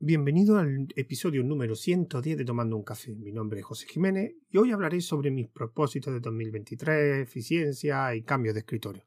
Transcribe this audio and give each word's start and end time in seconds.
Bienvenido 0.00 0.58
al 0.58 0.86
episodio 0.94 1.42
número 1.42 1.74
110 1.74 2.38
de 2.38 2.44
Tomando 2.44 2.76
un 2.76 2.84
Café. 2.84 3.16
Mi 3.16 3.32
nombre 3.32 3.58
es 3.58 3.66
José 3.66 3.88
Jiménez 3.88 4.32
y 4.48 4.56
hoy 4.56 4.70
hablaré 4.70 5.00
sobre 5.00 5.32
mis 5.32 5.48
propósitos 5.48 6.14
de 6.14 6.20
2023, 6.20 7.20
eficiencia 7.20 8.14
y 8.14 8.22
cambios 8.22 8.54
de 8.54 8.60
escritorio. 8.60 9.02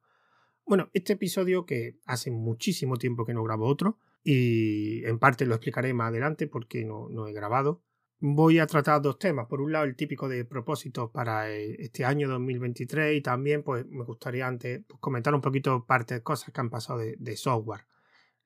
Bueno, 0.65 0.89
este 0.91 1.13
episodio 1.13 1.65
que 1.65 1.97
hace 2.05 2.29
muchísimo 2.29 2.97
tiempo 2.97 3.25
que 3.25 3.33
no 3.33 3.41
grabo 3.41 3.67
otro 3.67 3.99
y 4.21 5.05
en 5.05 5.17
parte 5.17 5.45
lo 5.45 5.55
explicaré 5.55 5.93
más 5.93 6.09
adelante 6.09 6.47
porque 6.47 6.83
no, 6.83 7.07
no 7.07 7.25
he 7.25 7.31
grabado. 7.31 7.81
Voy 8.19 8.59
a 8.59 8.67
tratar 8.67 9.01
dos 9.01 9.17
temas. 9.17 9.47
Por 9.47 9.61
un 9.61 9.71
lado, 9.71 9.85
el 9.85 9.95
típico 9.95 10.27
de 10.27 10.43
propósitos 10.43 11.09
para 11.09 11.49
eh, 11.49 11.77
este 11.79 12.03
año 12.03 12.27
2023 12.27 13.15
y 13.15 13.21
también 13.21 13.63
pues 13.63 13.85
me 13.85 14.03
gustaría 14.03 14.45
antes 14.45 14.81
pues, 14.85 14.99
comentar 14.99 15.33
un 15.33 15.39
poquito 15.39 15.85
parte 15.85 16.15
de 16.15 16.21
cosas 16.21 16.53
que 16.53 16.59
han 16.59 16.69
pasado 16.69 16.99
de 16.99 17.37
software. 17.37 17.85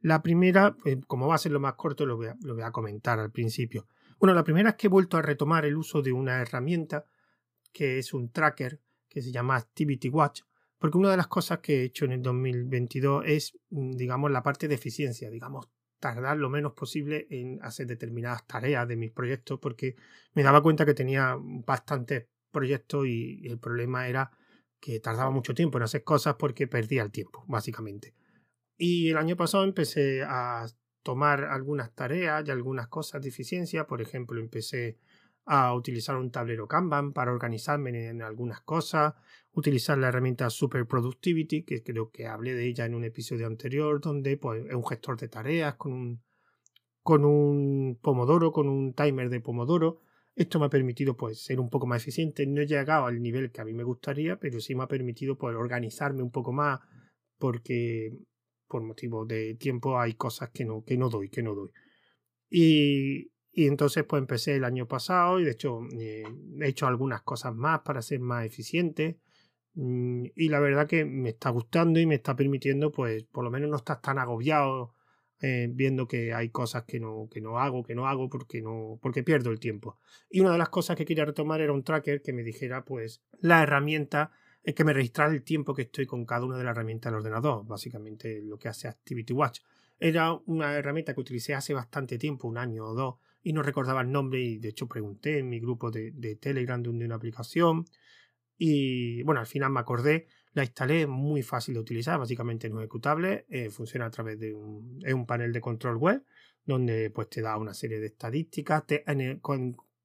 La 0.05 0.21
primera, 0.21 0.77
eh, 0.85 1.01
como 1.07 1.27
va 1.27 1.33
a 1.33 1.39
ser 1.39 1.51
lo 1.51 1.59
más 1.59 1.73
corto, 1.73 2.05
lo 2.05 2.15
voy, 2.15 2.27
a, 2.27 2.71
comentar 2.71 3.17
al 3.17 3.31
principio. 3.31 3.87
Bueno, 4.19 4.35
la 4.35 4.43
primera 4.43 4.69
es 4.69 4.75
que 4.75 4.85
he 4.85 4.89
vuelto 4.89 5.17
a 5.17 5.23
retomar 5.23 5.65
el 5.65 5.75
uso 5.75 6.03
de 6.03 6.11
una 6.11 6.43
herramienta 6.43 7.07
que 7.73 7.97
es 7.97 8.13
un 8.13 8.29
tracker 8.29 8.79
que 9.09 9.23
se 9.23 9.31
llama 9.31 9.55
Activity 9.55 10.09
Watch, 10.09 10.41
porque 10.77 10.99
una 10.99 11.09
de 11.09 11.17
las 11.17 11.25
cosas 11.25 11.57
que 11.57 11.81
he 11.81 11.83
hecho 11.85 12.05
en 12.05 12.11
el 12.11 12.21
2022 12.21 13.23
es, 13.25 13.57
mm, 13.71 13.93
digamos, 13.93 14.29
la 14.29 14.43
parte 14.43 14.67
de 14.67 14.75
eficiencia, 14.75 15.31
digamos, 15.31 15.69
tardar 15.99 16.37
lo 16.37 16.51
menos 16.51 16.73
posible 16.73 17.25
en 17.31 17.57
hacer 17.63 17.87
determinadas 17.87 18.45
tareas 18.45 18.87
de 18.87 18.97
mis 18.97 19.09
proyectos, 19.09 19.57
porque 19.59 19.95
me 20.35 20.43
daba 20.43 20.61
cuenta 20.61 20.85
que 20.85 20.93
tenía 20.93 21.35
bastantes 21.41 22.27
proyectos 22.51 23.07
y 23.07 23.47
el 23.47 23.57
problema 23.57 24.07
era 24.07 24.29
que 24.79 24.99
tardaba 24.99 25.31
mucho 25.31 25.55
tiempo 25.55 25.79
en 25.79 25.85
hacer 25.85 26.03
cosas 26.03 26.35
porque 26.35 26.67
perdía 26.67 27.01
el 27.01 27.09
tiempo, 27.09 27.43
básicamente. 27.47 28.13
Y 28.77 29.09
el 29.09 29.17
año 29.17 29.35
pasado 29.35 29.63
empecé 29.63 30.23
a 30.23 30.65
tomar 31.01 31.45
algunas 31.45 31.93
tareas 31.93 32.43
y 32.45 32.51
algunas 32.51 32.87
cosas 32.87 33.21
de 33.21 33.29
eficiencia. 33.29 33.87
Por 33.87 34.01
ejemplo, 34.01 34.39
empecé 34.39 34.97
a 35.45 35.73
utilizar 35.73 36.17
un 36.17 36.31
tablero 36.31 36.67
Kanban 36.67 37.13
para 37.13 37.31
organizarme 37.31 38.09
en 38.09 38.21
algunas 38.21 38.61
cosas, 38.61 39.13
utilizar 39.51 39.97
la 39.97 40.07
herramienta 40.07 40.49
Super 40.49 40.87
Productivity, 40.87 41.63
que 41.63 41.83
creo 41.83 42.09
que 42.09 42.25
hablé 42.27 42.55
de 42.55 42.65
ella 42.65 42.85
en 42.85 42.95
un 42.95 43.03
episodio 43.03 43.45
anterior, 43.45 44.01
donde 44.01 44.37
pues, 44.37 44.65
es 44.65 44.73
un 44.73 44.85
gestor 44.85 45.19
de 45.19 45.27
tareas 45.27 45.75
con 45.75 45.93
un, 45.93 46.23
con 47.03 47.23
un 47.23 47.99
pomodoro, 48.01 48.51
con 48.51 48.67
un 48.67 48.93
timer 48.93 49.29
de 49.29 49.39
pomodoro. 49.39 50.01
Esto 50.35 50.59
me 50.59 50.65
ha 50.65 50.69
permitido 50.69 51.15
pues, 51.15 51.41
ser 51.43 51.59
un 51.59 51.69
poco 51.69 51.85
más 51.85 52.01
eficiente. 52.01 52.45
No 52.47 52.61
he 52.61 52.67
llegado 52.67 53.05
al 53.05 53.21
nivel 53.21 53.51
que 53.51 53.61
a 53.61 53.65
mí 53.65 53.73
me 53.73 53.83
gustaría, 53.83 54.37
pero 54.37 54.59
sí 54.59 54.75
me 54.75 54.83
ha 54.83 54.87
permitido 54.87 55.37
pues, 55.37 55.55
organizarme 55.55 56.23
un 56.23 56.31
poco 56.31 56.51
más 56.51 56.79
porque 57.37 58.17
por 58.67 58.81
motivo 58.83 59.25
de 59.25 59.55
tiempo 59.55 59.99
hay 59.99 60.13
cosas 60.13 60.49
que 60.51 60.65
no, 60.65 60.83
que 60.83 60.97
no 60.97 61.09
doy, 61.09 61.29
que 61.29 61.43
no 61.43 61.55
doy. 61.55 61.71
Y, 62.49 63.31
y 63.51 63.67
entonces 63.67 64.03
pues 64.03 64.19
empecé 64.19 64.55
el 64.55 64.65
año 64.65 64.87
pasado 64.87 65.39
y 65.39 65.45
de 65.45 65.51
hecho 65.51 65.81
eh, 65.97 66.23
he 66.61 66.67
hecho 66.67 66.87
algunas 66.87 67.21
cosas 67.23 67.55
más 67.55 67.81
para 67.81 68.01
ser 68.01 68.19
más 68.19 68.45
eficiente 68.45 69.19
mm, 69.75 70.25
y 70.35 70.49
la 70.49 70.59
verdad 70.59 70.87
que 70.87 71.05
me 71.05 71.29
está 71.29 71.49
gustando 71.51 71.99
y 71.99 72.05
me 72.05 72.15
está 72.15 72.35
permitiendo 72.35 72.91
pues 72.91 73.23
por 73.23 73.43
lo 73.43 73.51
menos 73.51 73.69
no 73.69 73.77
estar 73.77 74.01
tan 74.01 74.19
agobiado 74.19 74.93
eh, 75.41 75.67
viendo 75.71 76.07
que 76.07 76.33
hay 76.33 76.49
cosas 76.49 76.83
que 76.85 76.99
no, 76.99 77.27
que 77.31 77.41
no 77.41 77.59
hago, 77.59 77.83
que 77.83 77.93
no 77.93 78.07
hago 78.07 78.29
porque 78.29 78.61
no 78.61 78.99
porque 79.01 79.23
pierdo 79.23 79.51
el 79.51 79.59
tiempo. 79.59 79.99
Y 80.29 80.39
una 80.39 80.53
de 80.53 80.57
las 80.57 80.69
cosas 80.69 80.95
que 80.95 81.05
quería 81.05 81.25
retomar 81.25 81.61
era 81.61 81.73
un 81.73 81.83
tracker 81.83 82.21
que 82.21 82.33
me 82.33 82.43
dijera 82.43 82.85
pues 82.85 83.21
la 83.39 83.63
herramienta 83.63 84.31
es 84.65 84.73
que 84.73 84.83
me 84.83 84.93
registrara 84.93 85.31
el 85.31 85.43
tiempo 85.43 85.75
que 85.75 85.83
estoy 85.83 86.07
con 86.07 86.25
cada 86.25 86.43
una 86.43 86.57
de 86.57 86.63
las 86.63 86.71
herramientas 86.71 87.11
del 87.11 87.19
ordenador, 87.19 87.65
básicamente 87.67 88.41
lo 88.41 88.57
que 88.57 88.67
hace 88.67 88.87
Activity 88.87 89.31
Watch. 89.31 89.59
Era 89.99 90.33
una 90.47 90.73
herramienta 90.73 91.13
que 91.13 91.21
utilicé 91.21 91.53
hace 91.53 91.75
bastante 91.75 92.17
tiempo, 92.17 92.47
un 92.47 92.57
año 92.57 92.83
o 92.83 92.95
dos, 92.95 93.15
y 93.43 93.53
no 93.53 93.61
recordaba 93.61 94.01
el 94.01 94.11
nombre 94.11 94.41
y 94.41 94.57
de 94.57 94.69
hecho 94.69 94.87
pregunté 94.87 95.37
en 95.37 95.49
mi 95.49 95.59
grupo 95.59 95.91
de, 95.91 96.37
Telegram 96.41 96.81
de 96.81 96.89
una 96.89 97.13
aplicación 97.13 97.85
y 98.57 99.21
bueno, 99.21 99.39
al 99.39 99.45
final 99.45 99.71
me 99.71 99.81
acordé, 99.81 100.27
la 100.53 100.63
instalé, 100.63 101.05
muy 101.05 101.43
fácil 101.43 101.75
de 101.75 101.81
utilizar, 101.81 102.17
básicamente 102.17 102.67
no 102.67 102.79
ejecutable, 102.79 103.45
eh, 103.49 103.69
funciona 103.69 104.07
a 104.07 104.09
través 104.09 104.39
de 104.39 104.55
un, 104.55 104.99
es 105.05 105.13
un 105.13 105.27
panel 105.27 105.53
de 105.53 105.61
control 105.61 105.97
web 105.97 106.23
donde 106.65 107.11
pues 107.11 107.29
te 107.29 107.41
da 107.41 107.55
una 107.57 107.75
serie 107.75 107.99
de 107.99 108.07
estadísticas, 108.07 108.83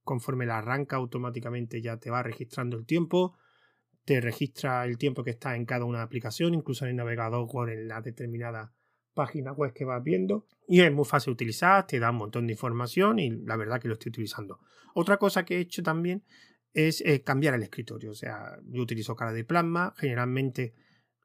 conforme 0.04 0.44
la 0.44 0.58
arranca 0.58 0.96
automáticamente 0.96 1.80
ya 1.80 1.96
te 1.96 2.10
va 2.10 2.22
registrando 2.22 2.76
el 2.76 2.84
tiempo, 2.84 3.38
te 4.04 4.20
registra 4.20 4.84
el 4.84 4.98
tiempo 4.98 5.22
que 5.22 5.30
está 5.30 5.56
en 5.56 5.66
cada 5.66 5.84
una 5.84 6.02
aplicación, 6.02 6.54
incluso 6.54 6.84
en 6.84 6.90
el 6.90 6.96
navegador 6.96 7.48
o 7.52 7.68
en 7.68 7.88
la 7.88 8.00
determinada 8.00 8.72
página 9.14 9.52
web 9.52 9.72
que 9.72 9.84
vas 9.84 10.02
viendo. 10.02 10.46
Y 10.66 10.80
es 10.80 10.92
muy 10.92 11.04
fácil 11.04 11.32
de 11.32 11.34
utilizar, 11.34 11.86
te 11.86 11.98
da 11.98 12.10
un 12.10 12.16
montón 12.16 12.46
de 12.46 12.52
información 12.52 13.18
y 13.18 13.30
la 13.30 13.56
verdad 13.56 13.80
que 13.80 13.88
lo 13.88 13.94
estoy 13.94 14.10
utilizando. 14.10 14.60
Otra 14.94 15.16
cosa 15.16 15.44
que 15.44 15.56
he 15.56 15.60
hecho 15.60 15.82
también 15.82 16.24
es 16.72 17.00
eh, 17.00 17.22
cambiar 17.22 17.54
el 17.54 17.62
escritorio. 17.62 18.10
O 18.10 18.14
sea, 18.14 18.58
yo 18.64 18.82
utilizo 18.82 19.16
cara 19.16 19.32
de 19.32 19.44
plasma, 19.44 19.94
generalmente 19.96 20.74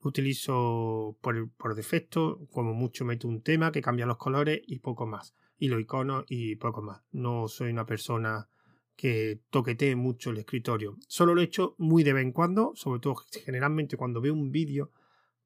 utilizo 0.01 1.17
por, 1.21 1.51
por 1.53 1.75
defecto, 1.75 2.47
como 2.51 2.73
mucho 2.73 3.05
meto 3.05 3.27
un 3.27 3.41
tema 3.41 3.71
que 3.71 3.81
cambia 3.81 4.05
los 4.05 4.17
colores 4.17 4.61
y 4.65 4.79
poco 4.79 5.05
más. 5.05 5.35
Y 5.57 5.69
los 5.69 5.79
iconos 5.79 6.25
y 6.27 6.55
poco 6.57 6.81
más. 6.81 7.01
No 7.11 7.47
soy 7.47 7.71
una 7.71 7.85
persona 7.85 8.49
que 8.95 9.41
toquetee 9.49 9.95
mucho 9.95 10.31
el 10.31 10.37
escritorio. 10.37 10.97
Solo 11.07 11.35
lo 11.35 11.41
he 11.41 11.45
hecho 11.45 11.75
muy 11.77 12.03
de 12.03 12.13
vez 12.13 12.23
en 12.23 12.31
cuando, 12.31 12.71
sobre 12.75 12.99
todo 12.99 13.15
generalmente 13.45 13.97
cuando 13.97 14.21
veo 14.21 14.33
un 14.33 14.51
vídeo 14.51 14.91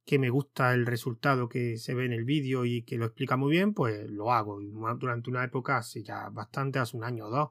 que 0.06 0.18
me 0.18 0.30
gusta 0.30 0.74
el 0.74 0.86
resultado 0.86 1.48
que 1.48 1.78
se 1.78 1.94
ve 1.94 2.06
en 2.06 2.14
el 2.14 2.24
vídeo 2.24 2.66
y 2.66 2.82
que 2.82 2.98
lo 2.98 3.06
explica 3.06 3.38
muy 3.38 3.52
bien, 3.52 3.76
pues 3.76 4.10
lo 4.10 4.32
hago. 4.32 4.60
Durante 4.98 5.30
una 5.30 5.44
época, 5.44 5.78
hace 5.78 6.02
ya 6.02 6.30
bastante, 6.30 6.80
hace 6.80 6.98
un 6.98 7.04
año 7.04 7.28
o 7.28 7.30
dos, 7.30 7.50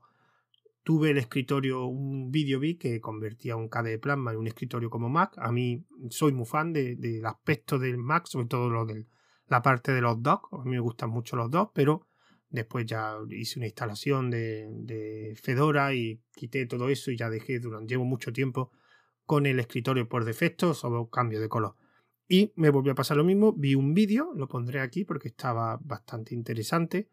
tuve 0.82 1.10
el 1.10 1.18
escritorio, 1.18 1.84
un 1.84 2.32
vídeo 2.32 2.58
vi 2.58 2.76
que 2.76 3.00
convertía 3.00 3.54
un 3.54 3.68
KDE 3.68 3.98
Plasma 3.98 4.32
en 4.32 4.38
un 4.38 4.48
escritorio 4.48 4.90
como 4.90 5.08
Mac. 5.08 5.34
A 5.36 5.52
mí 5.52 5.84
soy 6.10 6.32
muy 6.32 6.46
fan 6.46 6.72
del 6.72 7.24
aspecto 7.26 7.78
del 7.78 7.98
Mac, 7.98 8.26
sobre 8.26 8.46
todo 8.46 8.70
lo 8.70 8.86
de 8.86 9.06
la 9.46 9.62
parte 9.62 9.92
de 9.92 10.00
los 10.00 10.20
docks. 10.20 10.52
A 10.52 10.64
mí 10.64 10.70
me 10.70 10.80
gustan 10.80 11.10
mucho 11.10 11.36
los 11.36 11.50
docks, 11.50 11.72
pero 11.74 12.07
Después 12.50 12.86
ya 12.86 13.16
hice 13.30 13.58
una 13.58 13.66
instalación 13.66 14.30
de, 14.30 15.34
Fedora 15.40 15.94
y 15.94 16.20
quité 16.34 16.66
todo 16.66 16.88
eso 16.88 17.10
y 17.10 17.16
ya 17.16 17.28
dejé 17.28 17.60
durante, 17.60 17.92
llevo 17.92 18.04
mucho 18.04 18.32
tiempo 18.32 18.72
con 19.26 19.44
el 19.44 19.60
escritorio 19.60 20.08
por 20.08 20.24
defecto, 20.24 20.72
solo 20.72 21.10
cambio 21.10 21.40
de 21.40 21.48
color. 21.48 21.76
Y 22.26 22.52
me 22.56 22.70
volvió 22.70 22.92
a 22.92 22.94
pasar 22.94 23.16
lo 23.16 23.24
mismo, 23.24 23.52
vi 23.52 23.74
un 23.74 23.94
vídeo, 23.94 24.32
lo 24.34 24.48
pondré 24.48 24.80
aquí 24.80 25.04
porque 25.04 25.28
estaba 25.28 25.78
bastante 25.82 26.34
interesante, 26.34 27.10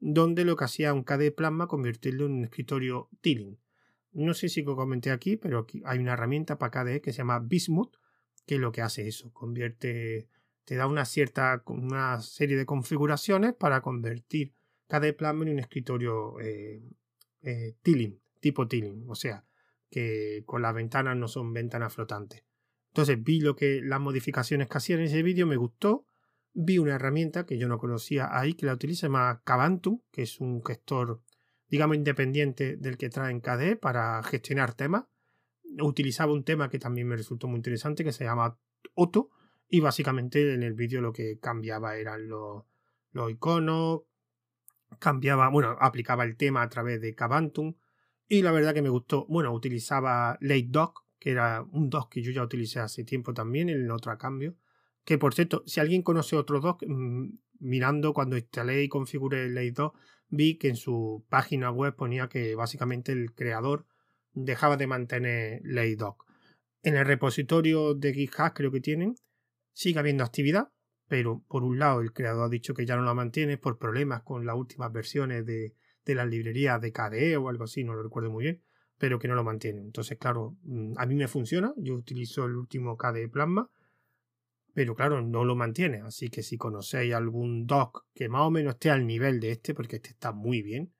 donde 0.00 0.44
lo 0.44 0.56
que 0.56 0.64
hacía 0.64 0.94
un 0.94 1.04
KDE 1.04 1.32
Plasma 1.32 1.66
convertirlo 1.66 2.26
en 2.26 2.32
un 2.32 2.44
escritorio 2.44 3.10
Tiling. 3.20 3.58
No 4.12 4.32
sé 4.32 4.48
si 4.48 4.62
lo 4.62 4.76
comenté 4.76 5.10
aquí, 5.10 5.36
pero 5.36 5.60
aquí 5.60 5.82
hay 5.84 5.98
una 5.98 6.14
herramienta 6.14 6.58
para 6.58 6.84
KDE 6.84 7.00
que 7.02 7.12
se 7.12 7.18
llama 7.18 7.40
Bismuth, 7.40 7.96
que 8.46 8.58
lo 8.58 8.72
que 8.72 8.80
hace 8.80 9.06
eso, 9.06 9.30
convierte, 9.32 10.28
te 10.64 10.76
da 10.76 10.86
una 10.86 11.04
cierta, 11.04 11.62
una 11.66 12.20
serie 12.20 12.56
de 12.56 12.64
configuraciones 12.64 13.52
para 13.54 13.82
convertir 13.82 14.54
cada 14.88 15.06
en 15.06 15.48
un 15.48 15.58
escritorio 15.60 16.40
eh, 16.40 16.82
eh 17.42 17.76
tipo 18.40 18.66
Tiling, 18.66 19.04
o 19.08 19.14
sea, 19.14 19.44
que 19.90 20.42
con 20.46 20.62
las 20.62 20.74
ventanas 20.74 21.16
no 21.16 21.28
son 21.28 21.52
ventanas 21.52 21.94
flotantes. 21.94 22.44
Entonces 22.88 23.22
vi 23.22 23.40
lo 23.40 23.54
que 23.54 23.80
las 23.82 24.00
modificaciones 24.00 24.68
que 24.68 24.78
hacían 24.78 25.00
en 25.00 25.06
ese 25.06 25.22
vídeo, 25.22 25.46
me 25.46 25.56
gustó. 25.56 26.06
Vi 26.54 26.78
una 26.78 26.94
herramienta 26.94 27.46
que 27.46 27.58
yo 27.58 27.68
no 27.68 27.78
conocía 27.78 28.36
ahí, 28.36 28.54
que 28.54 28.66
la 28.66 28.74
utiliza, 28.74 29.02
se 29.02 29.06
llama 29.06 29.42
Cabantu, 29.44 30.02
que 30.10 30.22
es 30.22 30.40
un 30.40 30.64
gestor, 30.64 31.22
digamos, 31.68 31.96
independiente 31.96 32.76
del 32.76 32.96
que 32.96 33.10
trae 33.10 33.30
en 33.30 33.40
KDE 33.40 33.76
para 33.76 34.22
gestionar 34.22 34.74
temas. 34.74 35.04
Utilizaba 35.80 36.32
un 36.32 36.44
tema 36.44 36.70
que 36.70 36.78
también 36.78 37.06
me 37.06 37.16
resultó 37.16 37.46
muy 37.46 37.58
interesante, 37.58 38.02
que 38.02 38.12
se 38.12 38.24
llama 38.24 38.58
Otto, 38.94 39.30
y 39.68 39.80
básicamente 39.80 40.54
en 40.54 40.62
el 40.62 40.72
vídeo 40.72 41.00
lo 41.00 41.12
que 41.12 41.38
cambiaba 41.38 41.96
eran 41.96 42.28
los 42.28 42.64
iconos, 43.30 44.02
cambiaba, 44.98 45.48
bueno, 45.48 45.76
aplicaba 45.80 46.24
el 46.24 46.36
tema 46.36 46.62
a 46.62 46.68
través 46.68 47.00
de 47.00 47.14
Cabantum 47.14 47.74
y 48.28 48.42
la 48.42 48.52
verdad 48.52 48.74
que 48.74 48.82
me 48.82 48.88
gustó. 48.88 49.26
Bueno, 49.28 49.52
utilizaba 49.52 50.36
Late 50.40 50.66
Doc, 50.68 51.04
que 51.18 51.30
era 51.30 51.62
un 51.72 51.90
doc 51.90 52.12
que 52.12 52.22
yo 52.22 52.30
ya 52.30 52.42
utilicé 52.42 52.80
hace 52.80 53.04
tiempo 53.04 53.32
también 53.32 53.68
en 53.68 53.90
otro 53.90 54.12
a 54.12 54.18
cambio. 54.18 54.56
Que 55.04 55.18
por 55.18 55.34
cierto, 55.34 55.62
si 55.66 55.80
alguien 55.80 56.02
conoce 56.02 56.36
otro 56.36 56.60
doc, 56.60 56.82
mm, 56.86 57.30
mirando 57.60 58.12
cuando 58.12 58.36
instalé 58.36 58.82
y 58.82 58.88
configuré 58.88 59.48
Late 59.48 59.72
Doc, 59.72 59.98
vi 60.28 60.58
que 60.58 60.68
en 60.68 60.76
su 60.76 61.24
página 61.28 61.70
web 61.70 61.96
ponía 61.96 62.28
que 62.28 62.54
básicamente 62.54 63.12
el 63.12 63.34
creador 63.34 63.86
dejaba 64.32 64.76
de 64.76 64.86
mantener 64.86 65.60
Late 65.64 65.96
Doc. 65.96 66.26
En 66.82 66.96
el 66.96 67.06
repositorio 67.06 67.94
de 67.94 68.12
GitHub 68.12 68.52
creo 68.54 68.70
que 68.70 68.80
tienen, 68.80 69.16
sigue 69.72 69.98
habiendo 69.98 70.24
actividad, 70.24 70.70
pero 71.08 71.42
por 71.48 71.64
un 71.64 71.78
lado 71.78 72.00
el 72.00 72.12
creador 72.12 72.44
ha 72.44 72.48
dicho 72.48 72.74
que 72.74 72.86
ya 72.86 72.96
no 72.96 73.02
la 73.02 73.14
mantiene 73.14 73.58
por 73.58 73.78
problemas 73.78 74.22
con 74.22 74.46
las 74.46 74.56
últimas 74.56 74.92
versiones 74.92 75.44
de, 75.44 75.74
de 76.04 76.14
las 76.14 76.28
librerías 76.28 76.80
de 76.80 76.92
KDE 76.92 77.36
o 77.36 77.48
algo 77.48 77.64
así, 77.64 77.84
no 77.84 77.94
lo 77.94 78.02
recuerdo 78.02 78.30
muy 78.30 78.44
bien, 78.44 78.62
pero 78.98 79.18
que 79.18 79.28
no 79.28 79.34
lo 79.34 79.44
mantiene. 79.44 79.80
Entonces, 79.80 80.18
claro, 80.18 80.56
mm, 80.62 80.94
a 80.96 81.06
mí 81.06 81.14
me 81.14 81.28
funciona, 81.28 81.72
yo 81.76 81.94
utilizo 81.94 82.44
el 82.44 82.56
último 82.56 82.96
KDE 82.96 83.28
Plasma, 83.28 83.70
pero 84.74 84.94
claro, 84.94 85.22
no 85.22 85.44
lo 85.44 85.56
mantiene. 85.56 86.02
Así 86.02 86.28
que 86.28 86.42
si 86.42 86.56
conocéis 86.56 87.12
algún 87.14 87.66
doc 87.66 88.06
que 88.14 88.28
más 88.28 88.42
o 88.42 88.50
menos 88.50 88.74
esté 88.74 88.90
al 88.90 89.06
nivel 89.06 89.40
de 89.40 89.50
este, 89.52 89.74
porque 89.74 89.96
este 89.96 90.10
está 90.10 90.32
muy 90.32 90.62
bien, 90.62 90.92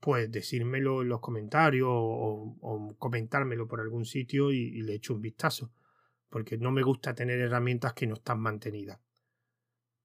pues 0.00 0.30
decírmelo 0.30 1.02
en 1.02 1.08
los 1.08 1.20
comentarios 1.20 1.88
o, 1.90 2.96
comentármelo 2.98 3.66
por 3.66 3.80
algún 3.80 4.04
sitio 4.04 4.50
y, 4.52 4.82
le 4.82 4.94
echo 4.94 5.14
un 5.14 5.20
vistazo. 5.20 5.70
Porque 6.28 6.58
no 6.58 6.70
me 6.70 6.82
gusta 6.82 7.14
tener 7.14 7.40
herramientas 7.40 7.94
que 7.94 8.06
no 8.06 8.14
están 8.14 8.40
mantenidas. 8.40 9.00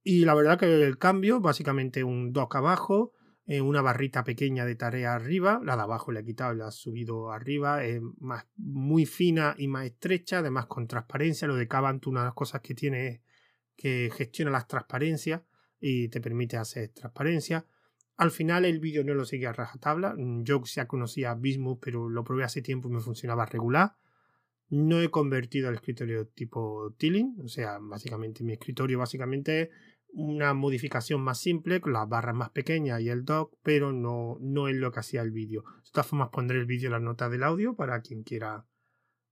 Y 0.04 0.26
la 0.26 0.34
verdad 0.34 0.60
que 0.60 0.84
el 0.84 0.98
cambio, 0.98 1.40
básicamente 1.40 2.04
un 2.04 2.34
dock 2.34 2.56
abajo, 2.56 3.14
eh, 3.46 3.62
una 3.62 3.82
barrita 3.82 4.24
pequeña 4.24 4.66
de 4.66 4.76
tarea 4.76 5.16
arriba, 5.16 5.60
la 5.64 5.76
de 5.76 5.82
abajo 5.82 6.12
la 6.12 6.22
he 6.22 6.26
quitado 6.26 6.54
y 6.54 6.58
la 6.58 6.70
he 6.70 6.72
subido 6.72 7.32
arriba, 7.32 7.84
es 7.84 8.02
más, 8.20 8.46
muy 8.56 9.06
fina 9.06 9.56
y 9.58 9.68
más 9.68 9.86
estrecha, 9.86 10.40
además 10.40 10.68
con 10.68 10.88
transparencia. 10.88 11.48
Lo 11.48 11.56
de 11.56 11.68
Cavant, 11.68 12.06
una 12.08 12.22
de 12.22 12.26
las 12.28 12.36
cosas 12.36 12.62
que 12.62 12.74
tiene 12.74 13.08
es 13.08 13.22
que 13.76 14.12
gestiona 14.16 14.52
las 14.52 14.68
transparencias 14.68 15.42
y 15.80 16.08
te 16.08 16.22
permite 16.22 16.58
hacer 16.58 16.90
transparencia. 16.90 17.66
Al 18.16 18.32
final 18.32 18.64
el 18.64 18.80
vídeo 18.80 19.04
no 19.04 19.14
lo 19.14 19.26
seguía 19.26 19.50
a 19.50 19.54
rajatabla. 19.54 20.16
Yo 20.44 20.62
ya 20.64 20.88
conocía 20.88 21.34
Bismuth, 21.34 21.80
pero 21.82 22.10
lo 22.10 22.24
probé 22.24 22.44
hace 22.44 22.62
tiempo 22.62 22.88
y 22.88 22.94
me 22.94 23.02
funcionaba 23.02 23.46
regular. 23.46 23.96
No 24.76 25.00
he 25.02 25.12
convertido 25.12 25.70
el 25.70 25.76
escritorio 25.76 26.26
tipo 26.26 26.96
Tilling, 26.98 27.42
o 27.44 27.48
sea, 27.48 27.78
básicamente 27.80 28.44
mi 28.44 28.54
escritorio 28.54 28.98
básicamente 28.98 29.62
es 29.62 29.70
una 30.14 30.56
modificación 30.56 31.22
más 31.22 31.40
simple, 31.40 31.80
con 31.80 31.94
las 31.94 32.10
barras 32.10 32.34
más 32.34 32.50
pequeñas 32.50 33.00
y 33.00 33.10
el 33.10 33.24
dock, 33.24 33.56
pero 33.62 33.94
no, 33.94 34.40
no 34.42 34.68
es 34.68 34.76
lo 34.76 34.92
que 34.92 35.02
hacía 35.02 35.22
el 35.22 35.30
vídeo. 35.30 35.62
De 35.62 35.92
todas 35.92 36.08
formas, 36.08 36.30
pondré 36.30 36.58
el 36.58 36.66
vídeo 36.66 36.88
en 36.88 36.94
las 36.94 37.04
notas 37.04 37.30
del 37.30 37.44
audio 37.44 37.76
para 37.76 38.02
quien 38.02 38.24
quiera 38.24 38.66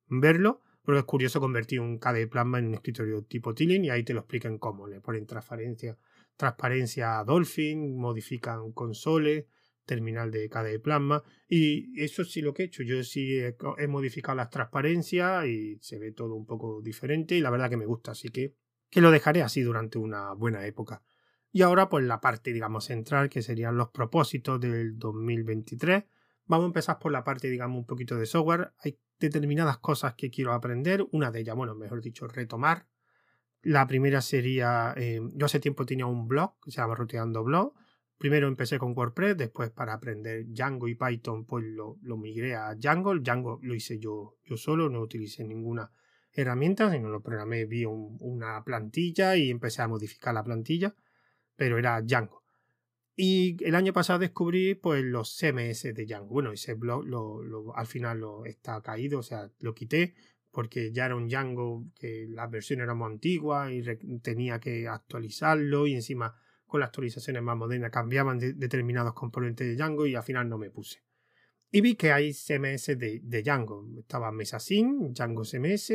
verlo. 0.05 0.61
Pero 0.85 0.99
es 0.99 1.05
curioso 1.05 1.39
convertir 1.39 1.79
un 1.79 1.97
KDE 1.97 2.27
Plasma 2.27 2.59
en 2.59 2.67
un 2.67 2.75
escritorio 2.75 3.23
tipo 3.23 3.55
Tilling 3.55 3.85
y 3.85 3.89
ahí 3.89 4.03
te 4.03 4.13
lo 4.13 4.19
explican 4.19 4.59
cómo. 4.59 4.88
Le 4.88 5.01
ponen 5.01 5.25
transparencia, 5.25 5.97
transparencia 6.38 7.17
a 7.17 7.23
Dolphin, 7.23 7.97
modifican 7.97 8.73
consoles, 8.73 9.45
terminal 9.85 10.31
de 10.31 10.49
KDE 10.49 10.79
Plasma. 10.79 11.23
Y 11.47 12.01
eso 12.01 12.23
sí 12.23 12.41
lo 12.41 12.53
que 12.53 12.63
he 12.63 12.65
hecho. 12.65 12.83
Yo 12.83 13.03
sí 13.03 13.37
he, 13.39 13.55
he 13.77 13.87
modificado 13.87 14.35
las 14.35 14.49
transparencias 14.49 15.45
y 15.45 15.77
se 15.81 15.99
ve 15.99 16.11
todo 16.11 16.35
un 16.35 16.45
poco 16.45 16.81
diferente 16.81 17.35
y 17.35 17.41
la 17.41 17.49
verdad 17.49 17.69
que 17.69 17.77
me 17.77 17.85
gusta. 17.85 18.11
Así 18.11 18.29
que 18.29 18.55
que 18.91 19.01
lo 19.01 19.09
dejaré 19.09 19.41
así 19.41 19.61
durante 19.61 19.97
una 19.97 20.33
buena 20.33 20.65
época. 20.67 21.01
Y 21.51 21.63
ahora 21.63 21.89
pues 21.89 22.05
la 22.05 22.21
parte 22.21 22.53
digamos 22.53 22.85
central 22.85 23.29
que 23.29 23.41
serían 23.41 23.77
los 23.77 23.89
propósitos 23.89 24.59
del 24.59 24.99
2023. 24.99 26.03
Vamos 26.45 26.65
a 26.65 26.67
empezar 26.67 26.99
por 26.99 27.11
la 27.11 27.23
parte 27.23 27.49
digamos 27.49 27.77
un 27.77 27.85
poquito 27.85 28.17
de 28.17 28.25
software. 28.25 28.73
Hay 28.79 28.99
determinadas 29.19 29.77
cosas 29.77 30.13
que 30.15 30.29
quiero 30.29 30.53
aprender. 30.53 31.05
Una 31.11 31.31
de 31.31 31.39
ellas, 31.39 31.55
bueno, 31.55 31.73
mejor 31.73 32.01
dicho, 32.01 32.27
retomar. 32.27 32.87
La 33.61 33.87
primera 33.87 34.21
sería, 34.21 34.93
eh, 34.97 35.21
yo 35.33 35.45
hace 35.45 35.59
tiempo 35.59 35.85
tenía 35.85 36.07
un 36.07 36.27
blog 36.27 36.59
que 36.61 36.71
se 36.71 36.77
llama 36.77 36.95
Roteando 36.95 37.43
Blog. 37.43 37.73
Primero 38.21 38.47
empecé 38.47 38.77
con 38.77 38.95
WordPress, 38.95 39.35
después 39.35 39.71
para 39.71 39.94
aprender 39.94 40.45
Django 40.45 40.88
y 40.88 40.94
Python 40.94 41.44
pues 41.44 41.65
lo, 41.65 41.97
migré 42.18 42.53
a 42.53 42.75
Django. 42.75 43.18
Django 43.18 43.57
lo 43.63 43.73
hice 43.73 43.97
yo, 43.97 44.38
yo 44.45 44.57
solo, 44.57 44.89
no 44.89 45.01
utilicé 45.01 45.44
ninguna 45.44 45.89
herramientas, 46.31 46.91
sino 46.94 47.09
lo 47.09 47.23
programé, 47.23 47.65
vi 47.65 47.83
una 47.83 48.63
plantilla 48.63 49.35
y 49.35 49.50
empecé 49.50 49.81
a 49.81 49.88
modificar 49.88 50.35
la 50.35 50.44
plantilla, 50.44 50.94
pero 51.56 51.79
era 51.79 52.00
Django. 52.03 52.44
Y 53.15 53.57
el 53.65 53.73
año 53.73 53.91
pasado 53.91 54.19
descubrí 54.19 54.75
pues 54.75 55.03
los 55.03 55.35
CMS 55.35 55.91
de 55.91 56.06
Django. 56.06 56.27
Bueno, 56.27 56.51
ese 56.51 56.75
blog 56.75 57.03
lo, 57.03 57.75
al 57.75 57.88
final 57.88 58.19
lo 58.19 58.45
está 58.45 58.83
caído, 58.83 59.17
o 59.17 59.24
sea, 59.24 59.50
lo 59.62 59.74
quité 59.74 60.13
porque 60.51 60.91
ya 60.91 61.07
era 61.07 61.15
un 61.15 61.27
Django 61.27 61.88
que 61.95 62.27
la 62.29 62.45
versión 62.45 62.81
era 62.81 62.94
muy 62.94 63.13
antigua 63.13 63.74
y 63.74 63.81
tenía 64.19 64.59
que 64.59 64.88
actualizarlo 64.88 65.88
y 65.88 65.95
encima 65.95 66.35
con 66.71 66.79
las 66.79 66.88
actualizaciones 66.88 67.44
más 67.44 67.57
modernas 67.57 67.91
cambiaban 67.91 68.39
determinados 68.39 69.13
componentes 69.13 69.68
de 69.68 69.75
Django 69.75 70.07
y 70.07 70.15
al 70.15 70.23
final 70.23 70.47
no 70.47 70.57
me 70.57 70.71
puse. 70.71 71.03
Y 71.69 71.81
vi 71.81 71.95
que 71.95 72.13
hay 72.13 72.31
CMS 72.31 72.97
de, 72.97 73.19
de 73.21 73.44
Django. 73.44 73.85
Estaba 74.00 74.31
Mesasin, 74.31 75.13
Django 75.13 75.44
CMS 75.44 75.91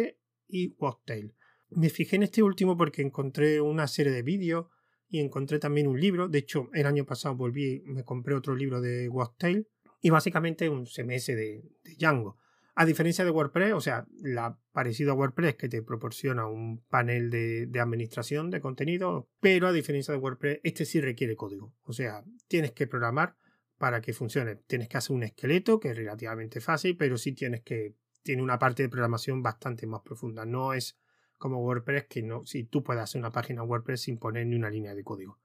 y 0.48 0.76
Wagtail. 0.78 1.34
Me 1.70 1.88
fijé 1.88 2.16
en 2.16 2.24
este 2.24 2.42
último 2.42 2.76
porque 2.76 3.00
encontré 3.00 3.58
una 3.58 3.86
serie 3.86 4.12
de 4.12 4.20
vídeos 4.20 4.66
y 5.08 5.20
encontré 5.20 5.58
también 5.58 5.86
un 5.86 5.98
libro. 5.98 6.28
De 6.28 6.40
hecho, 6.40 6.68
el 6.74 6.84
año 6.84 7.06
pasado 7.06 7.34
volví, 7.34 7.82
me 7.86 8.04
compré 8.04 8.34
otro 8.34 8.54
libro 8.54 8.82
de 8.82 9.08
Wagtail 9.08 9.66
y 10.02 10.10
básicamente 10.10 10.68
un 10.68 10.84
CMS 10.84 11.28
de, 11.28 11.64
Django. 11.98 12.36
A 12.78 12.84
diferencia 12.84 13.24
de 13.24 13.30
WordPress, 13.30 13.72
o 13.72 13.80
sea, 13.80 14.06
la 14.20 14.58
parecido 14.72 15.12
a 15.12 15.14
WordPress 15.14 15.54
que 15.54 15.70
te 15.70 15.80
proporciona 15.80 16.46
un 16.46 16.84
panel 16.90 17.30
de, 17.30 17.80
administración 17.80 18.50
de 18.50 18.60
contenido, 18.60 19.30
pero 19.40 19.66
a 19.66 19.72
diferencia 19.72 20.12
de 20.12 20.20
WordPress, 20.20 20.60
este 20.62 20.84
sí 20.84 21.00
requiere 21.00 21.36
código. 21.36 21.74
O 21.84 21.94
sea, 21.94 22.22
tienes 22.48 22.72
que 22.72 22.86
programar 22.86 23.34
para 23.78 24.02
que 24.02 24.12
funcione. 24.12 24.56
Tienes 24.56 24.88
que 24.88 24.98
hacer 24.98 25.16
un 25.16 25.22
esqueleto, 25.22 25.80
que 25.80 25.88
es 25.88 25.96
relativamente 25.96 26.60
fácil, 26.60 26.98
pero 26.98 27.16
sí 27.16 27.32
tienes 27.32 27.62
que 27.62 27.94
tiene 28.22 28.42
una 28.42 28.58
parte 28.58 28.82
de 28.82 28.90
programación 28.90 29.42
bastante 29.42 29.86
más 29.86 30.02
profunda. 30.02 30.44
No 30.44 30.74
es 30.74 30.98
como 31.38 31.64
WordPress 31.64 32.04
que 32.08 32.22
no, 32.22 32.44
si 32.44 32.64
tú 32.64 32.82
puedes 32.82 33.02
hacer 33.02 33.18
una 33.20 33.32
página 33.32 33.62
WordPress 33.62 34.02
sin 34.02 34.18
poner 34.18 34.46
ni 34.46 34.56
una 34.56 34.68
línea 34.68 34.94
de 34.94 35.02
código. 35.02 35.38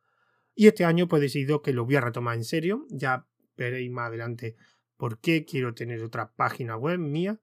Y 0.53 0.67
este 0.67 0.83
año 0.83 1.07
pues 1.07 1.21
he 1.21 1.23
decidido 1.23 1.61
que 1.61 1.71
lo 1.71 1.85
voy 1.85 1.95
a 1.95 2.01
retomar 2.01 2.35
en 2.35 2.43
serio. 2.43 2.85
Ya 2.89 3.25
veréis 3.55 3.89
más 3.89 4.09
adelante 4.09 4.57
por 5.01 5.17
qué 5.17 5.45
quiero 5.45 5.73
tener 5.73 6.03
otra 6.03 6.31
página 6.35 6.77
web 6.77 6.99
mía. 6.99 7.41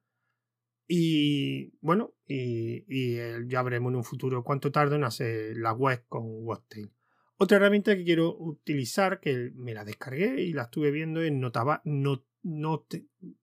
Y 0.86 1.76
bueno, 1.80 2.14
y, 2.24 3.16
ya 3.48 3.62
veremos 3.64 3.90
en 3.90 3.96
un 3.96 4.04
futuro 4.04 4.44
cuánto 4.44 4.70
tardo 4.70 4.94
en 4.94 5.02
hacer 5.02 5.56
la 5.56 5.72
web 5.72 6.04
con 6.08 6.22
Webtail. 6.24 6.92
Otra 7.36 7.56
herramienta 7.56 7.96
que 7.96 8.04
quiero 8.04 8.32
utilizar, 8.38 9.18
que 9.18 9.50
me 9.56 9.74
la 9.74 9.84
descargué 9.84 10.40
y 10.40 10.52
la 10.52 10.62
estuve 10.62 10.92
viendo 10.92 11.20
en 11.20 11.40
Notaba, 11.40 11.82
Not, 11.84 12.24
Not, 12.44 12.94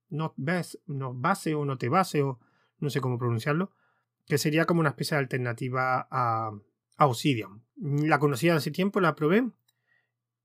Not, 0.07 0.33
Base 0.38 1.53
o 1.53 1.65
Notebase 1.65 2.23
o 2.23 2.39
no 2.79 2.89
sé 2.89 3.01
cómo 3.01 3.17
pronunciarlo, 3.17 3.73
que 4.27 4.38
sería 4.38 4.63
como 4.63 4.79
una 4.79 4.91
especie 4.91 5.15
de 5.15 5.23
alternativa 5.23 6.07
a, 6.09 6.57
a 6.95 7.06
Obsidian. 7.06 7.65
La 7.75 8.19
conocía 8.19 8.56
hace 8.56 8.71
tiempo, 8.71 9.01
la 9.01 9.13
probé 9.13 9.51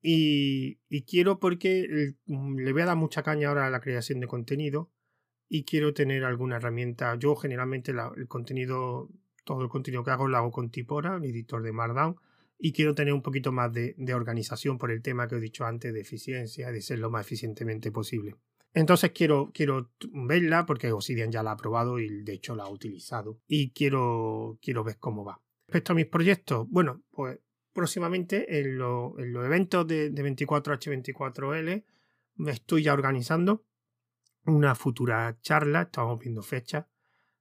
y, 0.03 0.77
quiero 1.07 1.39
porque 1.39 2.15
le 2.27 2.73
voy 2.73 2.83
a 2.83 2.87
dar 2.87 2.97
mucha 2.97 3.23
caña 3.23 3.49
ahora 3.49 3.67
a 3.67 3.71
la 3.71 3.81
creación 3.81 4.21
de 4.21 4.27
contenido 4.27 4.91
y 5.49 5.65
quiero 5.65 5.93
tener 5.93 6.25
alguna 6.25 6.57
herramienta. 6.57 7.17
Yo 7.17 7.37
generalmente 7.37 7.93
el 7.93 8.29
contenido, 8.29 9.11
todo 9.45 9.63
el 9.63 9.69
contenido 9.69 10.05
que 10.05 10.11
hago 10.11 10.29
lo 10.29 10.37
hago 10.37 10.51
con 10.51 10.71
Tipora, 10.71 11.17
el 11.17 11.25
editor 11.25 11.63
de 11.63 11.73
Markdown 11.73 12.17
y 12.59 12.73
quiero 12.73 12.95
tener 12.95 13.15
un 13.15 13.23
poquito 13.23 13.53
más 13.53 13.73
de, 13.73 13.95
organización 14.15 14.79
por 14.79 14.91
el 14.91 15.03
tema 15.03 15.27
que 15.27 15.37
he 15.37 15.41
dicho 15.41 15.65
antes 15.65 15.93
de 15.93 16.01
eficiencia, 16.01 16.71
de 16.71 16.83
ser 16.83 16.99
lo 16.99 17.11
más 17.11 17.27
eficientemente 17.27 17.91
posible. 17.91 18.37
Entonces 18.73 19.11
quiero, 19.11 19.51
quiero 19.53 19.91
verla 20.13 20.65
porque 20.67 20.93
Obsidian 20.93 21.33
ya 21.33 21.43
la 21.43 21.53
ha 21.53 21.57
probado 21.57 21.99
y 21.99 22.23
de 22.23 22.35
hecho 22.35 22.55
la 22.55 22.65
ha 22.65 22.71
utilizado 22.71 23.41
y 23.49 23.71
quiero, 23.71 24.59
quiero 24.63 24.85
ver 24.85 24.99
cómo 24.99 25.25
va. 25.25 25.41
Respecto 25.67 25.93
a 25.93 25.97
mis 25.97 26.07
proyectos, 26.07 26.69
bueno, 26.69 27.03
pues 27.11 27.41
próximamente 27.73 28.61
en, 28.61 28.79
los 28.79 29.15
eventos 29.19 29.87
de, 29.87 30.11
de 30.11 30.25
24H24L 30.25 31.85
me 32.37 32.51
estoy 32.53 32.85
ya 32.85 32.93
organizando 32.93 33.65
una 34.47 34.75
futura 34.75 35.37
charla, 35.43 35.83
estamos 35.83 36.19
viendo 36.19 36.43
fechas, 36.43 36.87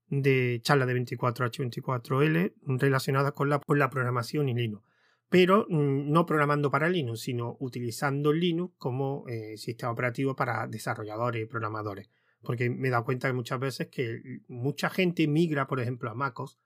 de 0.08 0.60
charla 0.64 0.86
de 0.86 0.96
24H24L 0.96 2.54
relacionada 2.80 3.32
con 3.32 3.50
la, 3.50 3.60
con 3.60 3.80
la 3.80 3.90
programación 3.90 4.50
y 4.50 4.54
Linux 4.54 4.90
pero 5.30 5.68
mm, 5.70 6.12
no 6.12 6.26
programando 6.26 6.72
para 6.72 6.90
Linux, 6.90 7.22
sino 7.22 7.56
utilizando 7.60 8.34
Linux 8.34 8.74
como 8.78 9.26
eh, 9.28 9.58
sistema 9.58 9.92
operativo 9.92 10.36
para 10.36 10.68
desarrolladores 10.68 11.44
y 11.44 11.46
programadores. 11.46 12.10
Porque 12.42 12.70
me 12.70 12.88
he 12.88 12.92
dado 12.92 13.06
cuenta 13.06 13.28
que 13.28 13.34
muchas 13.34 13.60
veces 13.60 13.88
que 13.88 14.22
mucha 14.48 14.90
gente 14.90 15.28
migra, 15.28 15.68
por 15.68 15.80
ejemplo, 15.80 16.10
a 16.10 16.16
MacOS 16.16 16.58